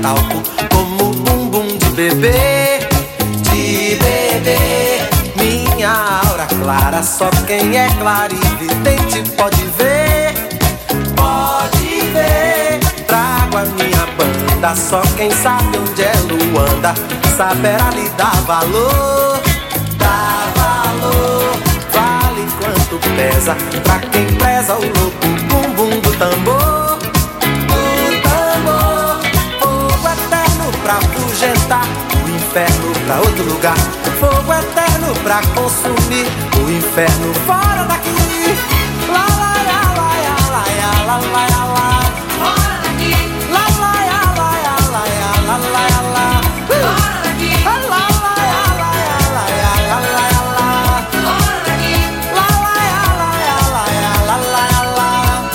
[0.00, 0.42] Talco
[0.72, 2.80] Como bumbum de bebê,
[3.42, 5.08] de bebê.
[5.36, 5.90] Minha
[6.26, 10.34] aura clara, só quem é clarividente pode ver.
[11.16, 12.78] Pode ver.
[13.06, 16.94] Trago a minha banda, só quem sabe onde é Luanda.
[17.36, 19.40] Saberá lhe dar valor,
[19.96, 21.52] dar valor.
[21.92, 26.67] Vale quanto pesa pra quem preza o louco bumbum do tambor
[30.88, 31.84] pra afugentar
[32.24, 33.76] O inferno pra outro lugar
[34.18, 36.26] Fogo eterno pra consumir
[36.64, 38.08] O inferno fora daqui
[39.12, 42.00] Lá, lá, lá, lá, lá, lá, lá, lá, lá, lá.
[42.38, 43.12] Fora daqui
[43.50, 44.50] Lá, lá, lá, lá,
[44.88, 45.04] lá,
[45.46, 46.26] lá, lá, lá, lá.
[46.68, 49.44] Fora daqui Lá, lá, lá, lá, lá,
[49.88, 51.04] lá, lá, lá, lá.
[51.12, 51.96] Fora daqui
[52.32, 53.84] Lá, lá, lá, lá,
[54.24, 55.50] lá, lá, lá, lá.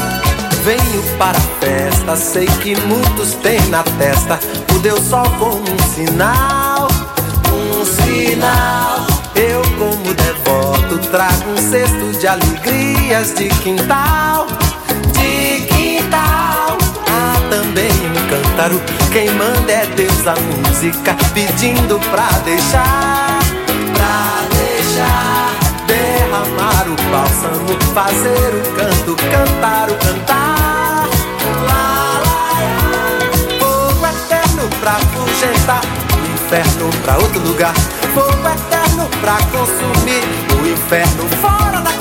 [0.63, 4.39] Venho para a festa, sei que muitos têm na testa
[4.83, 6.87] o Deus Sol como um sinal,
[7.53, 9.07] um sinal.
[9.33, 14.45] Eu, como devoto, trago um cesto de alegrias de quintal,
[15.13, 16.77] de quintal.
[17.07, 18.81] Há também um cântaro,
[19.13, 23.39] quem manda é Deus a música, pedindo pra deixar,
[23.93, 25.53] pra deixar.
[25.87, 30.72] Derramar o bálsamo, fazer o canto, cantar o cantar.
[34.83, 35.81] Pra afugentar,
[36.13, 37.73] o inferno pra outro lugar.
[38.13, 40.21] Fogo eterno pra consumir,
[40.61, 41.92] o inferno fora daqui.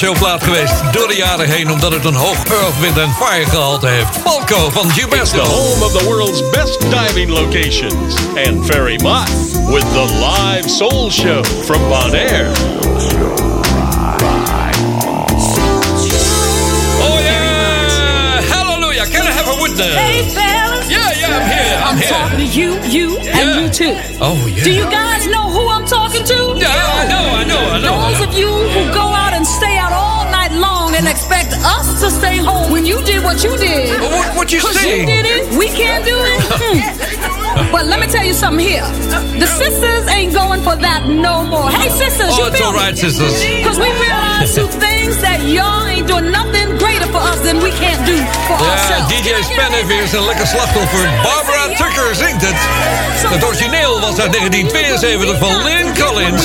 [0.00, 1.70] Favoriete Soul Show plaat geweest door de jaren heen...
[1.70, 4.16] omdat het een hoog Earth, Wind Fire gehalte heeft.
[4.22, 8.14] Falco van It's the home of the world's best diving locations.
[8.48, 9.28] And Ferry Mott
[9.66, 12.50] with the live soul show from Bonaire.
[17.00, 18.40] Oh yeah!
[18.48, 19.06] Hallelujah!
[19.06, 19.94] Can I have a witness?
[19.94, 20.90] Hey, fellas.
[20.90, 21.76] Yeah, yeah, I'm here.
[21.76, 22.08] I'm, I'm here.
[22.08, 23.94] talking to you, you, and you too.
[24.20, 24.64] Oh yeah.
[24.64, 26.54] Do you guys know who I'm talking to?
[26.56, 28.10] Yeah, I know, I know, I know.
[28.10, 28.49] Those of you
[32.00, 34.00] to stay home when you did what you did.
[34.00, 35.00] What- what you saying?
[35.00, 36.40] you did it, we can't do it.
[37.50, 37.72] Hmm.
[37.72, 38.86] But let me tell you something here.
[39.42, 41.68] The sisters ain't going for that no more.
[41.70, 43.00] Hey, sisters, Oh, you it's feel all right, me?
[43.00, 43.34] sisters.
[43.42, 47.70] Because we realize two things that y'all ain't doing nothing greater for us than we
[47.82, 48.16] can't do
[48.46, 49.08] for Ja, ourselves.
[49.10, 51.10] DJ Span heeft weer zijn lekker slachtoffer.
[51.22, 52.58] Barbara Tucker zingt het.
[53.34, 56.44] Het origineel was uit 1972 van Lynn Collins.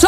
[0.00, 0.05] So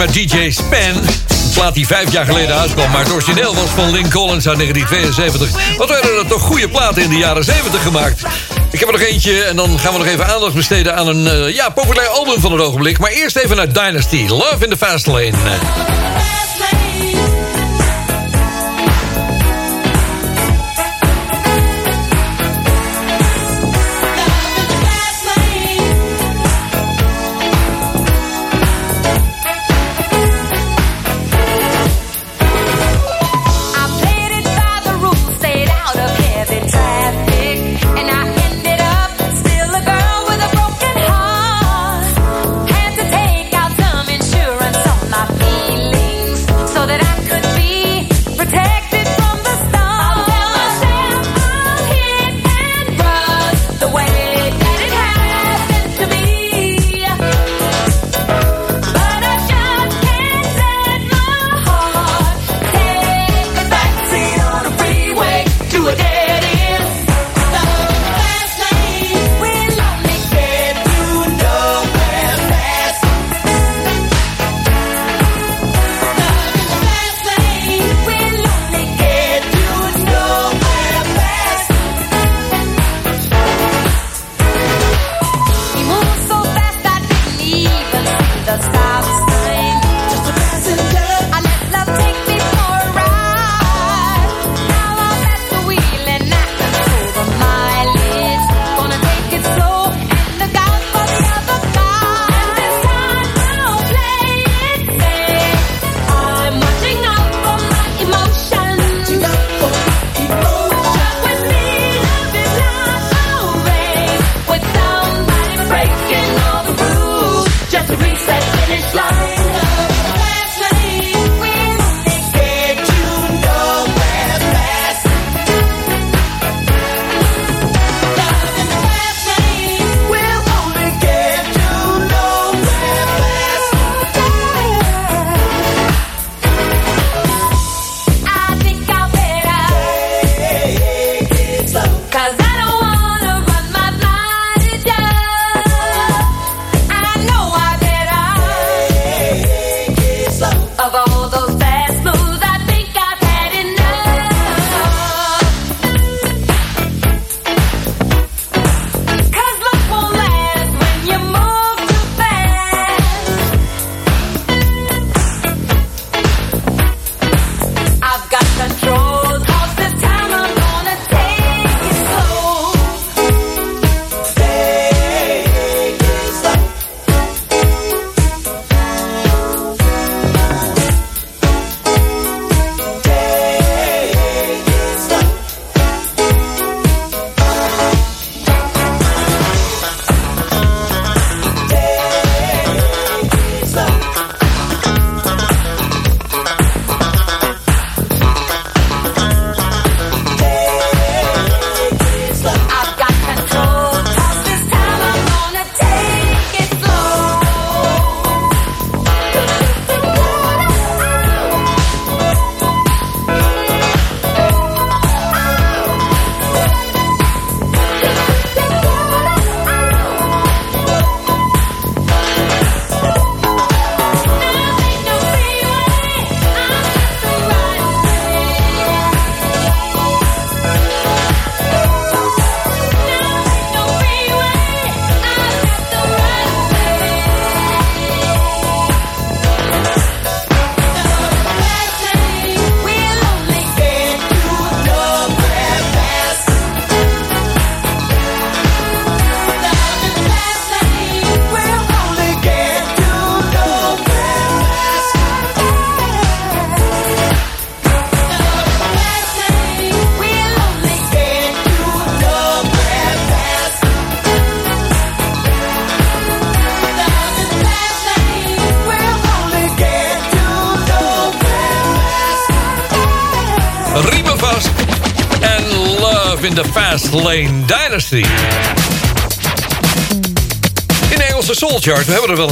[0.00, 0.78] met DJ Span.
[0.78, 4.56] Een plaat die vijf jaar geleden uitkwam, maar het origineel was van Link Collins uit
[4.58, 5.76] 1972.
[5.76, 8.22] Wat werden er toch goede platen in de jaren 70 gemaakt?
[8.70, 11.26] Ik heb er nog eentje en dan gaan we nog even aandacht besteden aan een
[11.26, 12.98] eh, ja, populair album van het ogenblik.
[12.98, 15.89] Maar eerst even naar Dynasty, Love in the Fast Lane.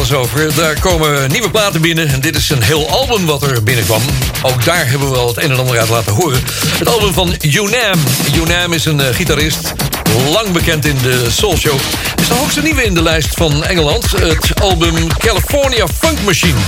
[0.08, 2.08] Daar komen nieuwe platen binnen.
[2.08, 4.00] En dit is een heel album wat er binnenkwam.
[4.42, 6.42] Ook daar hebben we wel het een en ander uit laten horen.
[6.78, 7.98] Het album van Unam.
[8.34, 9.72] Unam is een eh, gitarist.
[10.32, 11.78] Lang bekend in de Soul Show.
[12.20, 14.10] Is de hoogste nieuwe in de lijst van Engeland.
[14.10, 16.58] Het album California Funk Machine.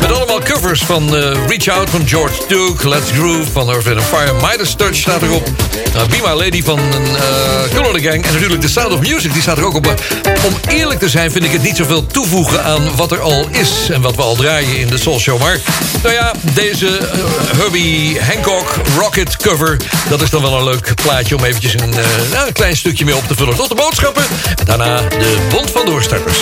[0.00, 2.88] Met allemaal covers van eh, Reach Out van George Duke...
[2.88, 4.32] Let's Groove van Earth, Wind Fire...
[4.32, 5.48] Midas Touch staat erop.
[5.94, 8.24] Uh, Be My Lady van uh, Color the Gang.
[8.26, 9.94] En natuurlijk The Sound of Music, die staat er ook op.
[10.46, 12.64] Om eerlijk te zijn vind ik het niet zoveel toevoegen...
[12.64, 15.40] aan wat er al is en wat we al draaien in de Soul Show.
[15.40, 15.58] Maar
[16.02, 19.76] nou ja, deze uh, Herbie Hancock Rocket cover...
[20.08, 21.94] dat is dan wel een leuk plaatje om eventjes een,
[22.30, 23.56] nou, een klein stukje mee op te vullen.
[23.56, 24.24] Tot de boodschappen.
[24.56, 26.38] En daarna de Bond van Doorstarters.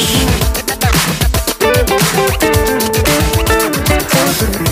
[4.43, 4.72] Als je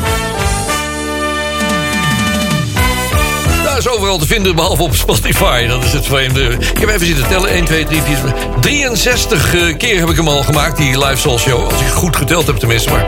[3.81, 5.67] Is overal te vinden, behalve op Spotify.
[5.67, 6.41] Dat is het vreemde.
[6.73, 7.49] Ik heb even zitten tellen.
[7.49, 8.17] 1, 2, 3, 4,
[8.59, 11.63] 63 keer heb ik hem al gemaakt, die live soul show.
[11.63, 12.89] Als ik goed geteld heb tenminste.
[12.89, 13.05] Maar...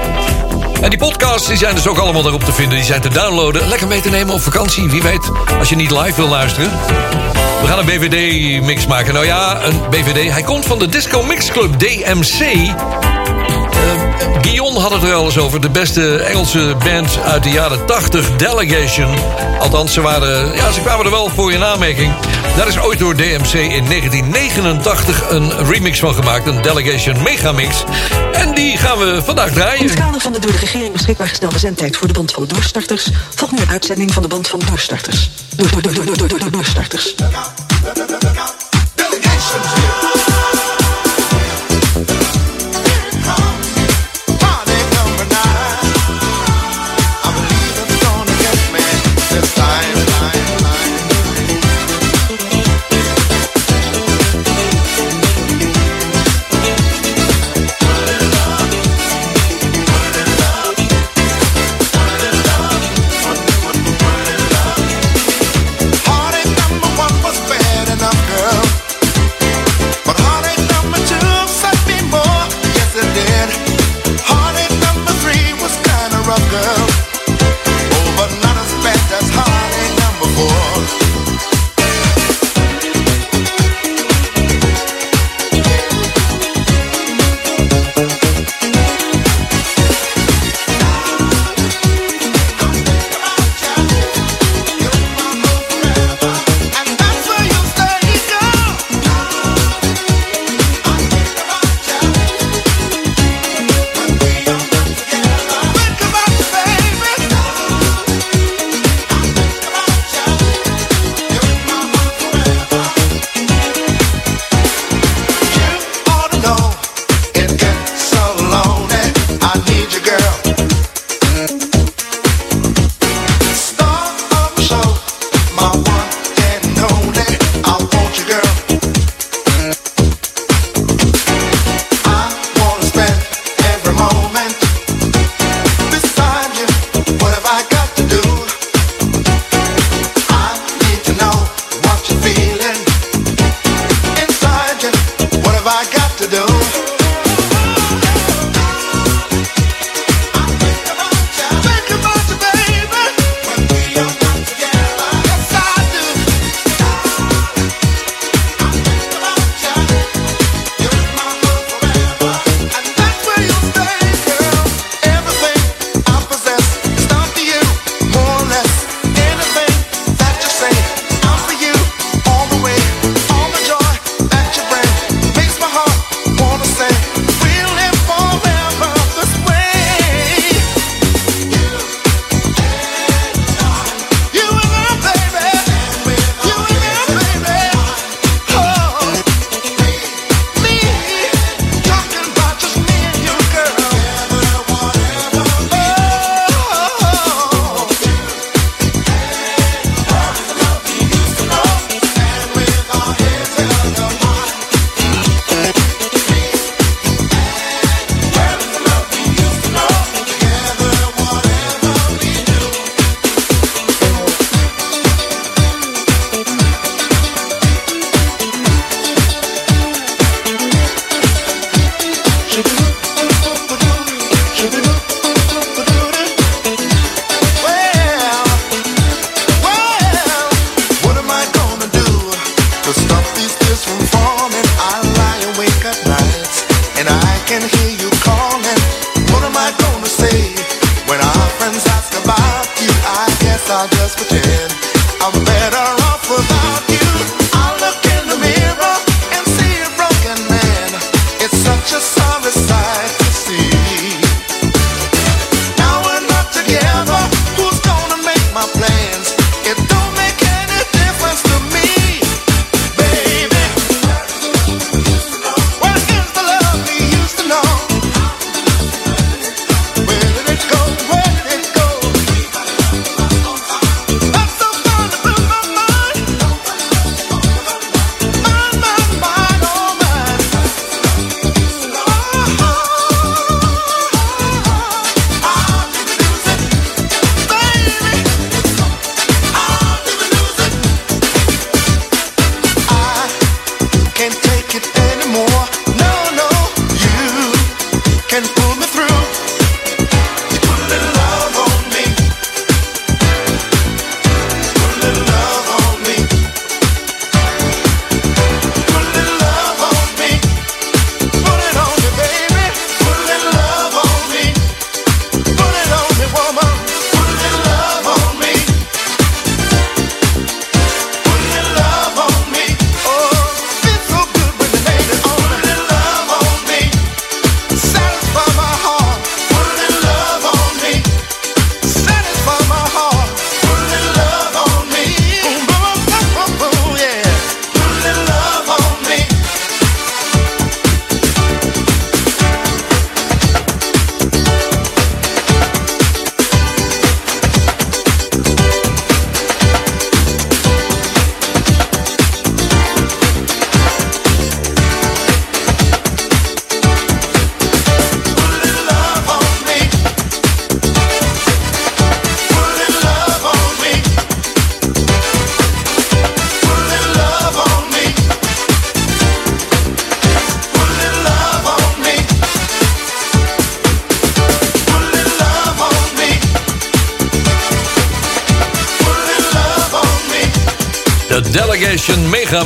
[0.82, 2.78] En die podcasts die zijn dus ook allemaal daarop te vinden.
[2.78, 3.68] Die zijn te downloaden.
[3.68, 4.90] Lekker mee te nemen op vakantie.
[4.90, 6.70] Wie weet, als je niet live wil luisteren.
[7.62, 9.14] We gaan een BVD-mix maken.
[9.14, 10.32] Nou ja, een BVD.
[10.32, 12.72] Hij komt van de Disco Mix Club DMC.
[14.42, 15.62] Guillaume had het er al eens over.
[15.62, 19.16] De beste Engelse band uit de jaren 80, Delegation.
[19.60, 22.14] Althans, ze, waren, ja, ze kwamen er wel voor in aanmerking.
[22.56, 26.48] Daar is ooit door DMC in 1989 een remix van gemaakt.
[26.48, 27.84] Een Delegation Megamix.
[28.32, 29.80] En die gaan we vandaag draaien.
[29.80, 32.46] In het kader van de door de regering beschikbaar gestelde zendtijd voor de Band van
[32.48, 33.10] Doorstarters...
[33.52, 35.30] een uitzending van de Band van Doorstarters.
[35.56, 37.16] Door, door, door, door, door, door, door, doorstarters.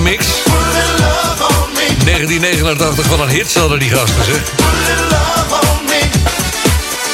[0.02, 0.26] Megamix.
[2.04, 4.42] 1989 van een hit hadden die gasten, zeg.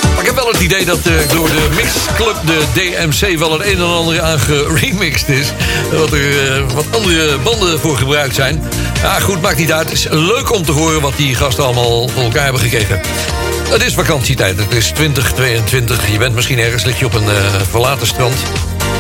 [0.10, 3.62] Maar ik heb wel het idee dat eh, door de mixclub de DMC wel het
[3.66, 5.54] een en ander aan geremixed is.
[5.92, 8.64] Dat er eh, wat andere banden voor gebruikt zijn.
[9.02, 9.90] Ja, goed, maakt niet uit.
[9.90, 13.02] Het is leuk om te horen wat die gasten allemaal voor elkaar hebben gekregen.
[13.70, 14.58] Het is vakantietijd.
[14.58, 16.12] Het is 2022.
[16.12, 17.36] Je bent misschien ergens, lig je op een eh,
[17.70, 18.36] verlaten strand.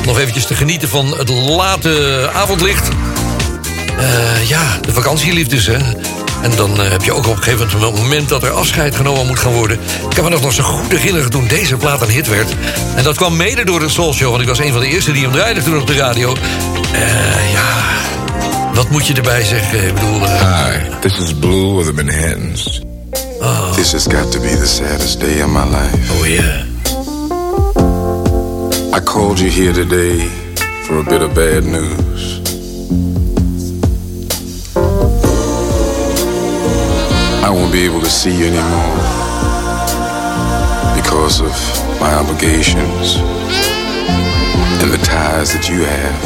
[0.06, 2.90] Nog eventjes te genieten van het late avondlicht.
[4.04, 5.78] Eh, ja, de vakantieliefdes, hè.
[6.42, 9.40] En dan eh, heb je ook op een gegeven moment dat er afscheid genomen moet
[9.40, 9.80] gaan worden.
[10.10, 12.56] Ik kan me nog, zo goed herinneren toen deze plaat een hit werd.
[12.96, 15.12] En dat kwam mede door de Soul Show, want ik was een van de eerste
[15.12, 16.36] die hem draaide toen op de radio.
[16.94, 17.84] Eh, ja,
[18.74, 19.88] wat moet je erbij zeggen?
[19.88, 20.20] Ik bedoel...
[20.20, 22.82] Hi, this is Blue of the Manhattans.
[23.76, 26.14] This has got to be the saddest day of my life.
[26.14, 26.64] Oh, yeah.
[28.96, 30.28] I called you here today
[30.84, 32.23] for a bit of bad news.
[37.54, 38.98] Won't be able to see you anymore
[40.96, 41.52] because of
[42.00, 43.18] my obligations
[44.82, 46.18] and the ties that you have.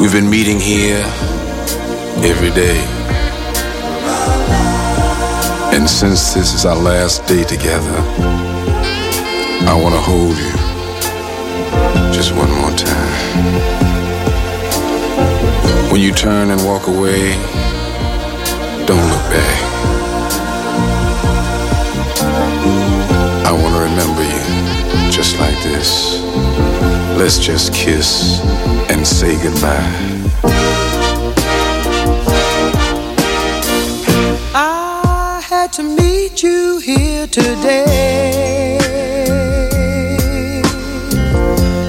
[0.00, 1.02] We've been meeting here
[2.22, 2.78] every day.
[5.76, 7.96] And since this is our last day together,
[9.68, 10.52] I want to hold you
[12.12, 13.66] just one more time.
[15.90, 17.65] When you turn and walk away,
[23.48, 26.20] I want to remember you just like this.
[27.16, 28.40] Let's just kiss
[28.90, 29.86] and say goodbye.
[34.52, 38.78] I had to meet you here today.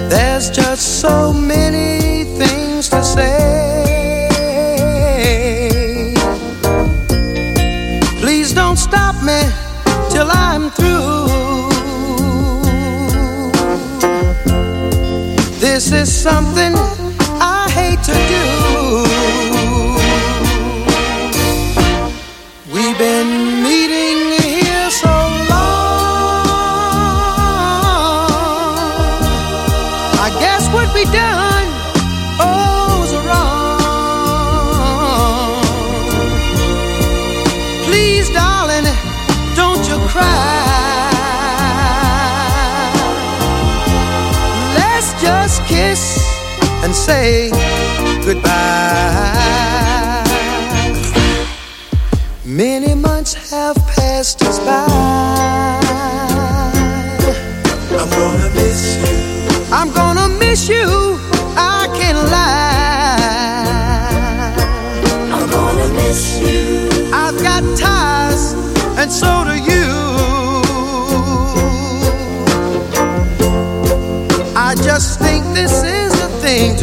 [0.10, 1.66] There's just so many
[47.08, 47.57] say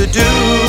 [0.06, 0.63] to do.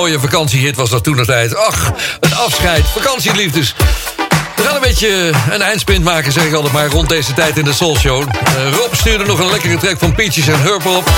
[0.00, 1.56] Mooie vakantiehit was dat toen de tijd.
[1.56, 2.84] Ach, een afscheid.
[2.88, 3.74] Vakantieliefdes.
[4.56, 7.64] We gaan een beetje een eindspint maken, zeg ik altijd maar, rond deze tijd in
[7.64, 8.22] de Soul Show.
[8.22, 11.10] Eh, Rob stuurde nog een lekkere track van Peaches en Herb op.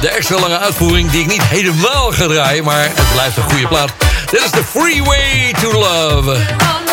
[0.00, 3.66] De extra lange uitvoering die ik niet helemaal ga draaien, maar het blijft een goede
[3.66, 3.90] plaat.
[4.30, 6.83] Dit is de Freeway to Love.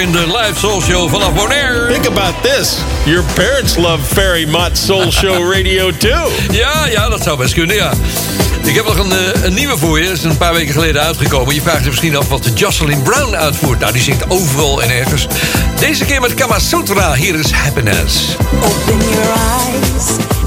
[0.00, 1.92] In de live soul show vanaf Bonaire.
[1.92, 2.76] Think about this.
[3.04, 6.30] Your parents love Fairy Mott Soul Show Radio too.
[6.50, 7.92] Ja, ja, dat zou best kunnen, ja.
[8.62, 10.08] Ik heb nog een, eh, een nieuwe voor je.
[10.08, 11.54] Dat is een paar weken geleden uitgekomen.
[11.54, 13.78] Je vraagt je misschien af wat Jocelyn Brown uitvoert.
[13.78, 15.26] Nou, die zingt overal en ergens.
[15.78, 17.14] Deze keer met Kama Sutra.
[17.14, 18.36] Hier is Happiness.
[18.62, 20.37] Open your eyes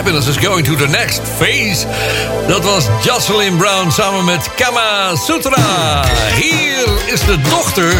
[0.00, 1.86] Happiness is going to the next phase.
[2.48, 6.04] Dat was Jocelyn Brown samen met Kama Sutra.
[6.34, 7.92] Hier is de dochter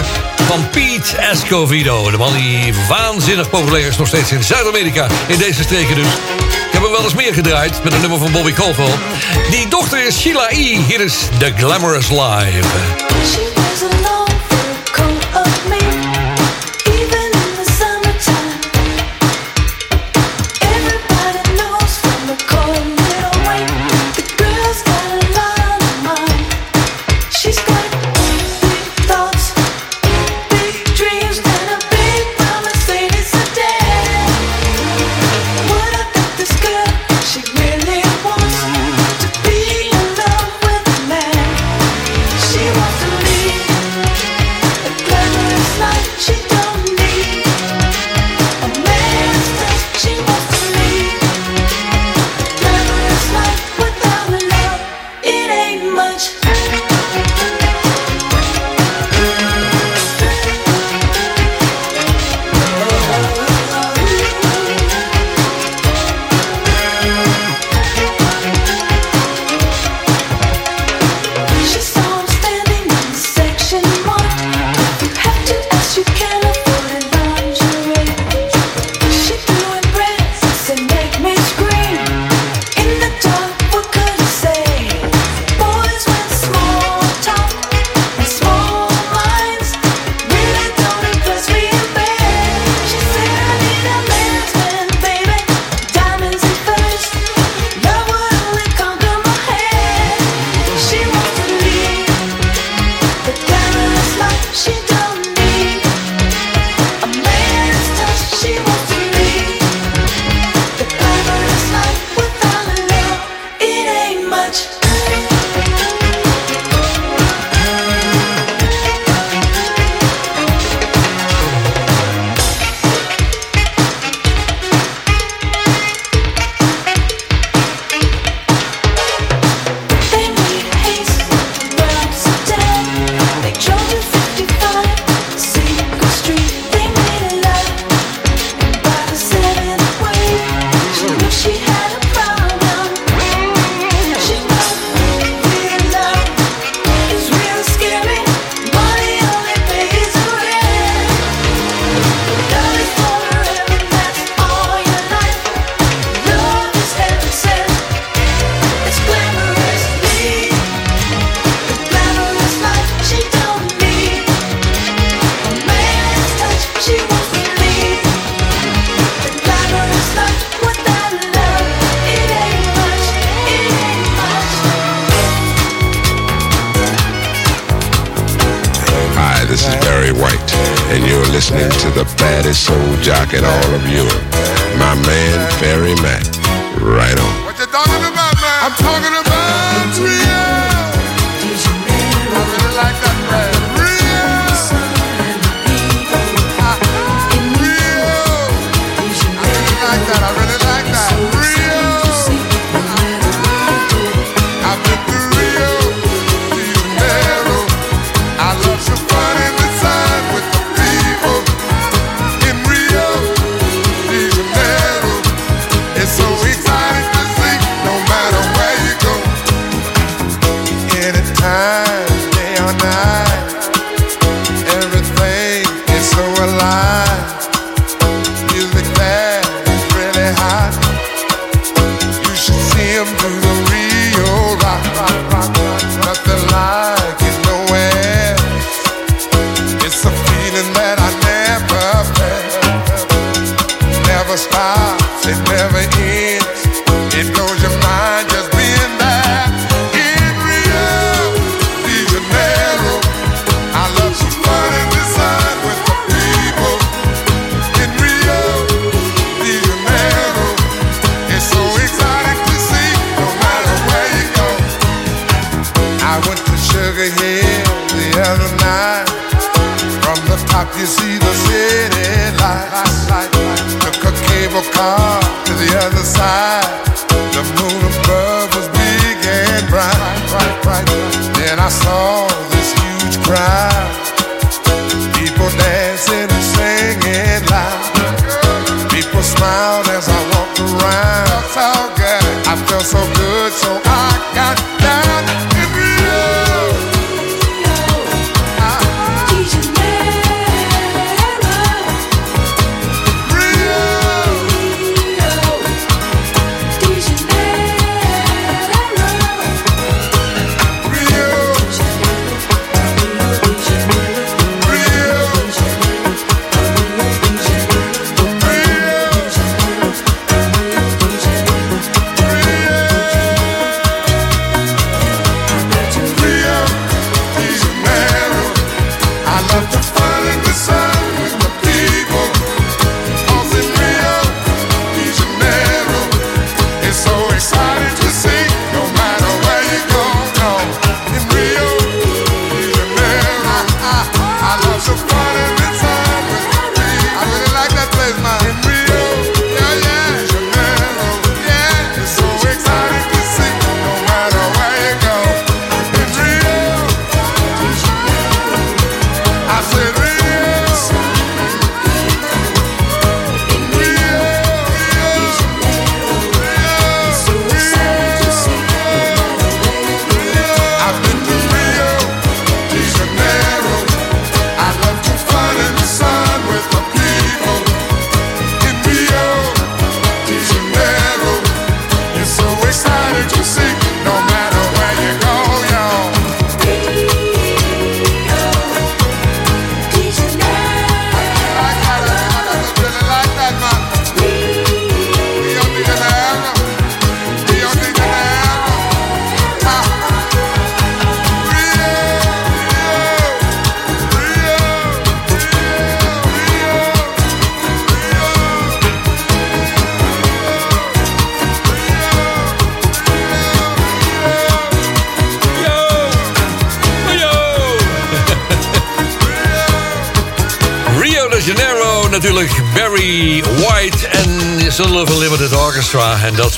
[0.46, 2.10] van Pete Escovido.
[2.10, 5.06] De man die waanzinnig populair is nog steeds in Zuid-Amerika.
[5.26, 6.06] In deze streken dus.
[6.06, 8.94] Ik heb hem wel eens meer gedraaid met een nummer van Bobby Caldwell.
[9.50, 10.76] Die dochter is Sheila E.
[10.86, 13.49] Hier is The Glamorous Live.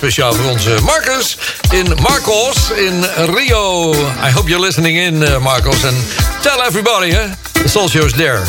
[0.03, 1.37] Speciaal voor onze Marcus
[1.71, 3.05] in Marcos in
[3.35, 3.93] Rio.
[3.95, 5.85] I hope you're listening in, uh, Marcos.
[5.85, 5.97] And
[6.41, 7.25] tell everybody, hè?
[7.53, 8.41] The Soul there.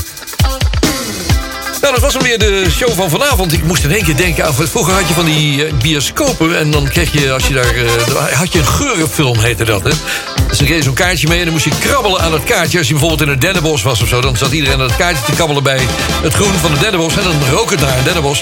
[1.82, 3.54] Nou, dat was alweer de show van vanavond.
[3.54, 4.54] Ik moest in één keer denken aan...
[4.54, 6.58] Vroeger had je van die eh, bioscopen...
[6.58, 7.76] en dan kreeg je, als je daar...
[7.76, 9.92] eh, had je een geurenfilm, heette dat, hè?
[10.48, 12.78] Dus dan kreeg je zo'n kaartje mee en dan moest je krabbelen aan het kaartje.
[12.78, 14.22] Als je bijvoorbeeld in het dennenbos was of zo...
[14.22, 15.88] dan zat iedereen aan het kaartje te kabbelen bij
[16.24, 17.18] het groen van het dennenbos...
[17.18, 18.42] en dan rook het naar een dennenbos.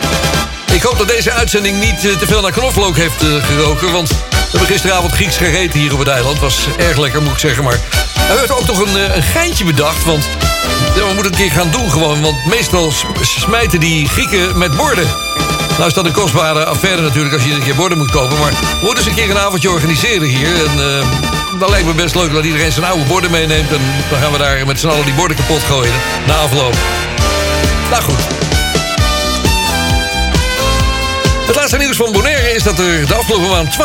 [0.81, 3.91] Ik hoop dat deze uitzending niet eh, te veel naar knoflook heeft eh, geroken...
[3.91, 6.39] want we hebben gisteravond Grieks gegeten hier op het eiland.
[6.39, 7.79] Was erg lekker, moet ik zeggen, maar...
[8.29, 10.29] Er werd ook nog een, eh, geintje bedacht, want...
[10.95, 15.07] We moeten het een keer gaan doen gewoon, want meestal smijten die Grieken met borden.
[15.75, 18.39] Nou is dat een kostbare affaire natuurlijk als je een keer borden moet kopen.
[18.39, 20.65] Maar we moeten eens een keer een avondje organiseren hier.
[20.65, 20.77] En
[21.59, 23.71] uh, lijkt me best leuk dat iedereen zijn oude borden meeneemt.
[23.71, 25.93] En dan gaan we daar met z'n allen die borden kapot gooien.
[26.27, 26.75] Na afloop.
[27.89, 28.40] Nou goed.
[31.71, 33.77] Laatste nieuws van Bonaire is dat er de afgelopen maand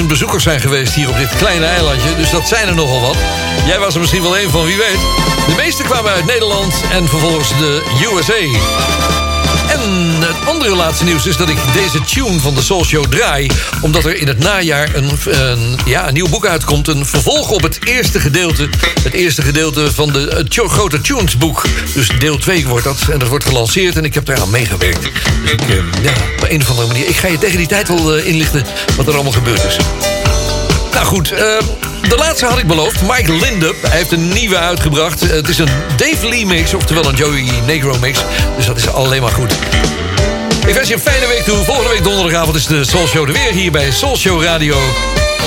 [0.00, 2.14] 12.500 bezoekers zijn geweest hier op dit kleine eilandje.
[2.16, 3.16] Dus dat zijn er nogal wat.
[3.66, 5.00] Jij was er misschien wel een van, wie weet.
[5.46, 7.82] De meeste kwamen uit Nederland en vervolgens de
[8.12, 8.42] USA.
[9.72, 9.80] En
[10.22, 13.50] het andere laatste nieuws is dat ik deze tune van de Soul Show draai...
[13.80, 16.88] omdat er in het najaar een, een, ja, een nieuw boek uitkomt.
[16.88, 18.68] Een vervolg op het eerste gedeelte.
[19.02, 21.64] Het eerste gedeelte van de grote Tunes boek.
[21.94, 22.98] Dus deel 2 wordt dat.
[23.10, 25.04] En dat wordt gelanceerd en ik heb daar aan meegewerkt.
[25.04, 27.08] Ik, eh, ja, op een of andere manier.
[27.08, 28.66] Ik ga je tegen die tijd wel eh, inlichten
[28.96, 29.76] wat er allemaal gebeurd is.
[30.92, 31.38] Nou goed, eh,
[32.08, 33.02] de laatste had ik beloofd.
[33.02, 35.20] Mike Lindup hij heeft een nieuwe uitgebracht.
[35.20, 38.18] Het is een Dave Lee mix, oftewel een Joey Negro mix.
[38.56, 39.54] Dus dat is alleen maar goed.
[40.66, 41.64] Ik wens je een fijne week toe.
[41.64, 44.76] Volgende week donderdagavond is de Soul Show er weer hier bij Soul Show Radio.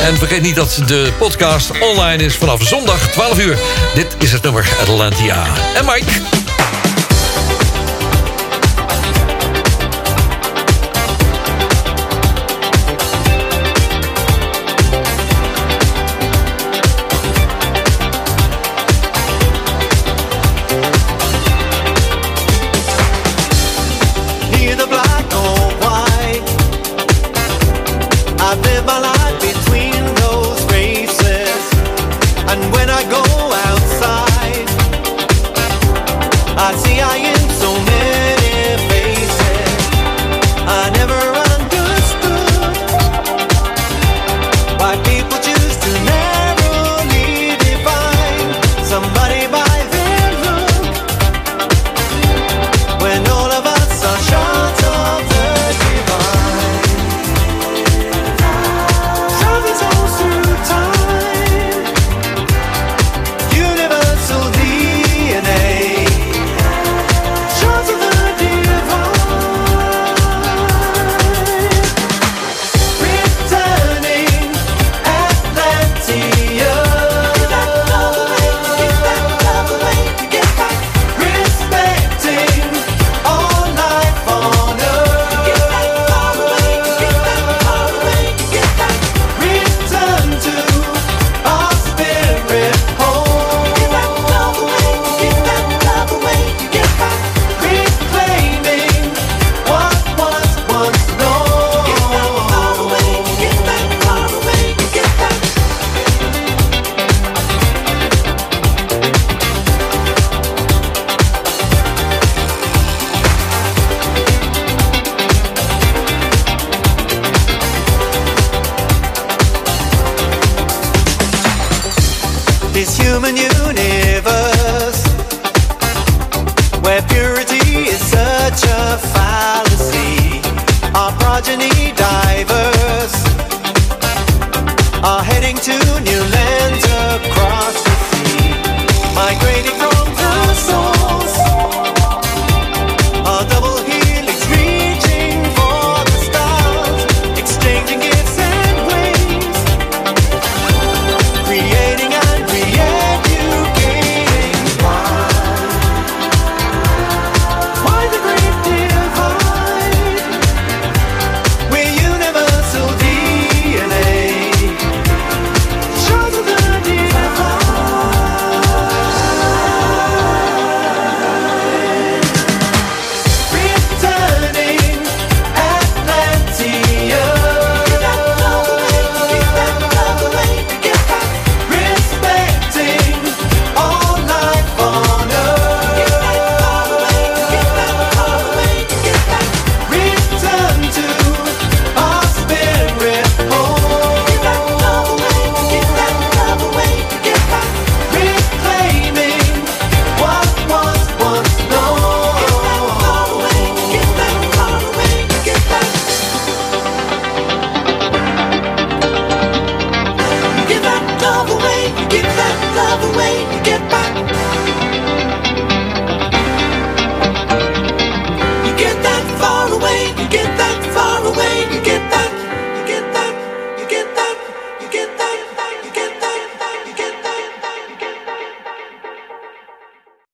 [0.01, 3.57] En vergeet niet dat de podcast online is vanaf zondag 12 uur.
[3.93, 5.45] Dit is het nummer Atlantia.
[5.75, 6.44] En Mike...